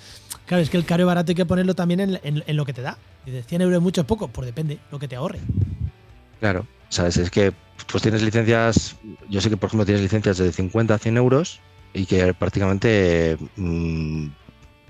[0.45, 2.81] Claro, es que el caro y barato hay que ponerlo también en, lo que te
[2.81, 2.97] da.
[3.25, 4.29] Dice, 100 euros es mucho o poco.
[4.29, 5.39] Pues depende, lo que te ahorre.
[6.39, 7.53] Claro, sabes, es que
[7.91, 8.95] pues tienes licencias,
[9.29, 11.59] yo sé que por ejemplo tienes licencias de 50 a 100 euros
[11.93, 14.27] y que prácticamente mm,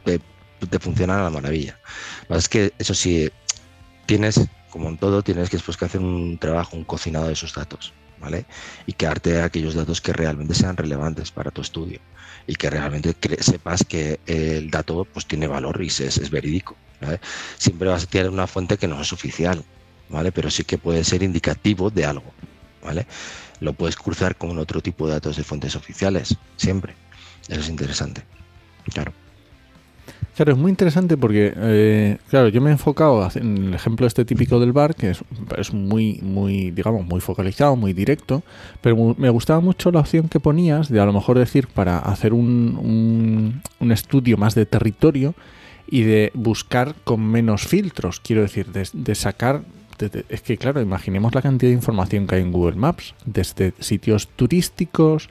[0.04, 1.80] te, funcionan a la maravilla.
[2.30, 3.30] Lo que es que eso sí,
[4.06, 4.40] tienes,
[4.74, 7.94] como en todo, tienes que después que hacer un trabajo, un cocinado de esos datos,
[8.20, 8.48] ¿vale?
[8.88, 12.00] Y quedarte aquellos datos que realmente sean relevantes para tu estudio
[12.48, 16.76] y que realmente sepas que el dato pues tiene valor y es, es verídico.
[17.00, 17.20] ¿vale?
[17.60, 19.64] Siempre vas a tener una fuente que no es oficial,
[20.10, 20.32] ¿vale?
[20.32, 22.34] Pero sí que puede ser indicativo de algo,
[22.84, 23.06] ¿vale?
[23.60, 26.96] Lo puedes cruzar con otro tipo de datos de fuentes oficiales, siempre.
[27.48, 28.24] Eso es interesante.
[28.92, 29.14] Claro.
[30.36, 34.26] Claro, es muy interesante porque, eh, claro, yo me he enfocado en el ejemplo este
[34.26, 35.24] típico del bar, que es,
[35.58, 38.42] es muy, muy, digamos, muy focalizado, muy directo,
[38.82, 42.34] pero me gustaba mucho la opción que ponías de a lo mejor decir para hacer
[42.34, 45.36] un, un, un estudio más de territorio
[45.88, 49.62] y de buscar con menos filtros, quiero decir, de, de sacar...
[50.30, 54.28] es que, claro, imaginemos la cantidad de información que hay en Google Maps, desde sitios
[54.30, 55.30] turísticos,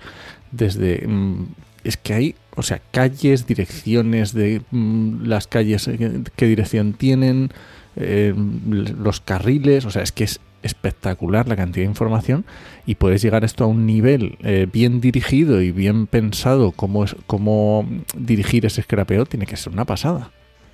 [0.52, 1.04] desde...
[1.08, 1.46] mm,
[1.82, 6.92] es que hay, o sea, calles, direcciones de mm, las calles, eh, qué, qué dirección
[6.92, 7.50] tienen,
[7.96, 12.44] eh, los carriles, o sea, es que es espectacular la cantidad de información
[12.86, 17.16] y puedes llegar esto a un nivel eh, bien dirigido y bien pensado cómo, es,
[17.26, 17.86] cómo
[18.16, 20.30] dirigir ese scrapeo, tiene que ser una pasada.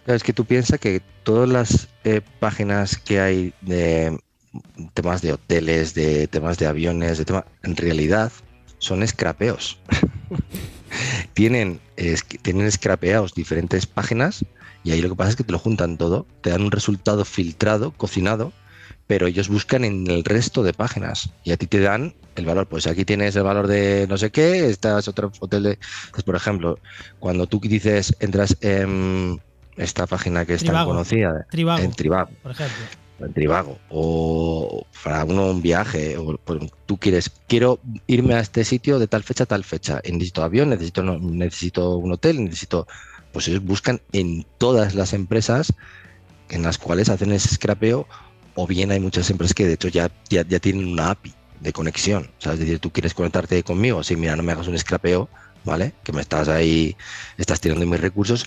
[0.07, 4.19] Es que tú piensas que todas las eh, páginas que hay de
[4.95, 8.33] temas de hoteles, de temas de aviones, de tema, en realidad
[8.79, 9.81] son scrapeos.
[11.35, 14.45] tienen, es- tienen scrapeados diferentes páginas
[14.85, 17.25] y ahí lo que pasa es que te lo juntan todo, te dan un resultado
[17.25, 18.53] filtrado, cocinado,
[19.07, 22.67] pero ellos buscan en el resto de páginas y a ti te dan el valor.
[22.69, 25.79] Pues aquí tienes el valor de no sé qué, esta es otro hotel de...
[26.13, 26.79] Pues, por ejemplo,
[27.19, 29.41] cuando tú dices, entras en
[29.77, 31.47] esta página que es tan conocida,
[31.85, 32.87] en Trivago, por ejemplo.
[33.21, 38.65] En Trivago, o para uno un viaje, o pues, tú quieres, quiero irme a este
[38.65, 42.87] sitio de tal fecha a tal fecha, necesito avión, necesito, necesito un hotel, necesito,
[43.33, 45.73] pues ellos buscan en todas las empresas
[46.51, 48.07] en las cuales hacen ese scrapeo,
[48.55, 51.73] o bien hay muchas empresas que de hecho ya, ya, ya tienen una API de
[51.73, 55.29] conexión, sea, es decir, tú quieres conectarte conmigo, sí, mira, no me hagas un scrapeo,
[55.65, 55.93] ¿vale?
[56.05, 56.97] Que me estás ahí,
[57.37, 58.47] estás tirando mis recursos,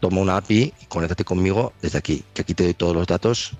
[0.00, 3.56] toma una API y conéctate conmigo desde aquí, que aquí te doy todos los datos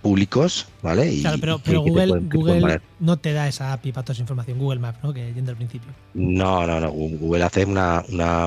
[0.00, 1.12] públicos, ¿vale?
[1.12, 4.22] Y, Claro, pero, pero Google, te pueden no te da esa API para toda esa
[4.22, 4.58] información.
[4.58, 5.12] Google Maps, ¿no?
[5.12, 5.90] Que yendo al principio.
[6.14, 6.90] No, no, no.
[6.90, 8.46] Google hace una, una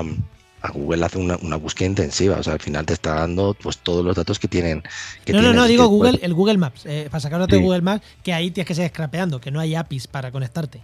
[0.62, 2.36] a Google hace una, una búsqueda intensiva.
[2.38, 4.82] O sea, al final te está dando pues todos los datos que tienen.
[5.24, 6.86] que no, no, no, digo puedes- Google, el Google Maps.
[6.86, 7.62] eh, para sacar datos de Sí.
[7.64, 10.80] Google Maps, que ahí tienes que seguir scrapeando, que no hay APIs para conectarte.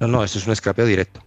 [0.00, 1.20] No, no, eso es un scrapeo directo.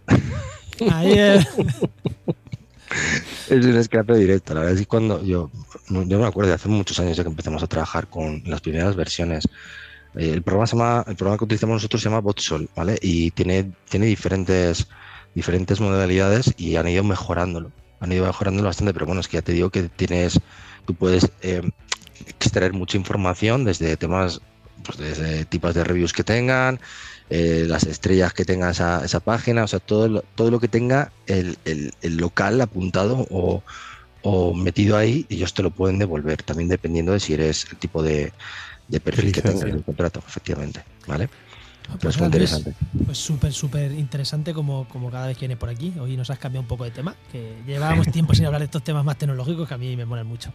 [0.90, 1.44] Ahí, eh,
[3.52, 4.54] Es un scrapeo directo.
[4.54, 5.50] La verdad es que cuando yo,
[5.90, 8.96] yo me acuerdo de hace muchos años ya que empezamos a trabajar con las primeras
[8.96, 9.46] versiones.
[10.16, 12.98] eh, el programa se llama, el programa que utilizamos nosotros se llama Botsol, ¿vale?
[13.02, 14.88] Y tiene, tiene diferentes,
[15.34, 17.72] diferentes modalidades y han ido mejorándolo.
[18.00, 20.40] Han ido mejorándolo bastante, pero bueno, es que ya te digo que tienes,
[20.86, 21.62] tú puedes eh,
[22.28, 24.40] extraer mucha información desde temas,
[24.82, 26.80] pues desde tipos de reviews que tengan,
[27.34, 30.68] eh, las estrellas que tenga esa, esa página, o sea, todo lo, todo lo que
[30.68, 33.62] tenga el, el- el local apuntado o,
[34.22, 38.02] o metido ahí, ellos te lo pueden devolver, también dependiendo de si eres el tipo
[38.02, 38.32] de,
[38.88, 41.28] de perfil que tengas en el contrato, efectivamente, ¿vale?
[41.86, 42.74] Pero pues muy interesante.
[43.06, 45.92] Pues súper, súper interesante como, como cada vez que vienes por aquí.
[45.98, 48.84] Hoy nos has cambiado un poco de tema, que llevábamos tiempo sin hablar de estos
[48.84, 50.52] temas más tecnológicos que a mí me molan mucho.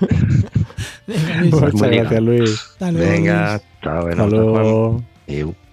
[1.06, 2.60] Venga, Luis, Muchas gracias, Luis.
[2.72, 3.62] hasta luego, Venga, Luis.
[3.82, 4.64] chao, bueno, Hasta hasta Juan.
[4.64, 5.65] luego.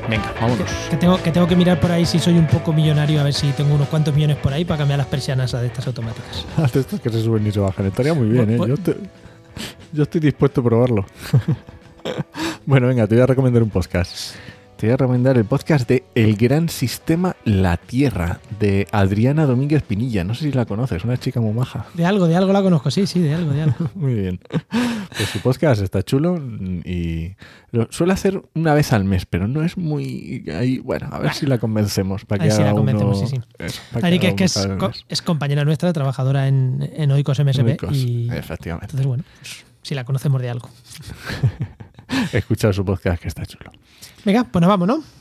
[0.08, 0.70] Venga, vámonos.
[0.88, 3.34] Que tengo, que tengo que mirar por ahí si soy un poco millonario, a ver
[3.34, 6.46] si tengo unos cuantos millones por ahí para cambiar las persianas a de estas automáticas.
[6.56, 7.86] Haz estos que se suben y se bajan.
[7.86, 8.58] Estaría muy bien, ¿eh?
[8.58, 8.96] Bu- Yo, te-
[9.92, 11.04] yo estoy dispuesto a probarlo.
[12.66, 14.34] bueno, venga, te voy a recomendar un podcast.
[14.78, 19.82] Te voy a recomendar el podcast de El Gran Sistema La Tierra, de Adriana Domínguez
[19.82, 20.22] Pinilla.
[20.22, 21.86] No sé si la conoces, una chica muy maja.
[21.94, 23.74] De algo, de algo la conozco, sí, sí, de algo, de algo.
[23.96, 24.40] Muy bien.
[25.16, 26.38] Pues su podcast está chulo
[26.84, 27.34] y
[27.72, 30.44] lo suele hacer una vez al mes, pero no es muy...
[30.56, 32.24] Ahí, bueno, a ver si la convencemos.
[32.24, 33.42] Para que si la haga convencemos, uno- sí, sí.
[33.58, 37.66] eso, Ari, que que es, co- es compañera nuestra, trabajadora en, en Oikos MSB.
[37.66, 38.86] Oikos, y Efectivamente.
[38.92, 40.68] entonces, bueno, pues, si la conocemos de algo.
[42.32, 43.70] Escucha su podcast que está chulo.
[44.24, 45.17] Venga, pues nos vamos, ¿no?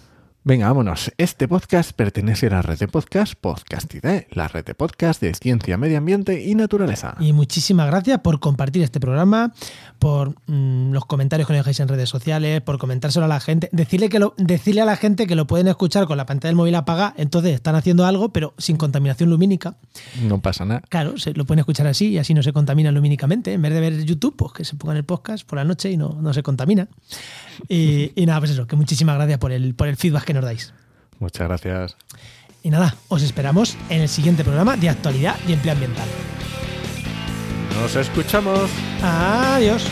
[0.47, 1.11] Venga, vámonos.
[1.17, 5.75] Este podcast pertenece a la red de podcast Podcastidea, la red de podcast de ciencia,
[5.75, 7.17] medio ambiente y naturaleza.
[7.19, 9.53] Y muchísimas gracias por compartir este programa,
[9.99, 13.67] por mm, los comentarios que nos dejáis en redes sociales, por comentárselo a la gente.
[13.73, 16.55] Decirle, que lo, decirle a la gente que lo pueden escuchar con la pantalla del
[16.55, 19.75] móvil apagada, entonces están haciendo algo, pero sin contaminación lumínica.
[20.21, 20.81] No pasa nada.
[20.87, 23.51] Claro, se lo pueden escuchar así y así no se contaminan lumínicamente.
[23.51, 25.97] En vez de ver YouTube, pues que se pongan el podcast por la noche y
[25.97, 26.87] no, no se contamina.
[27.67, 30.43] Y, y nada, pues eso, que muchísimas gracias por el, por el feedback que nos
[30.43, 30.73] dais.
[31.19, 31.97] Muchas gracias.
[32.63, 36.07] Y nada, os esperamos en el siguiente programa de actualidad y empleo ambiental.
[37.81, 38.69] Nos escuchamos.
[39.01, 39.85] Adiós.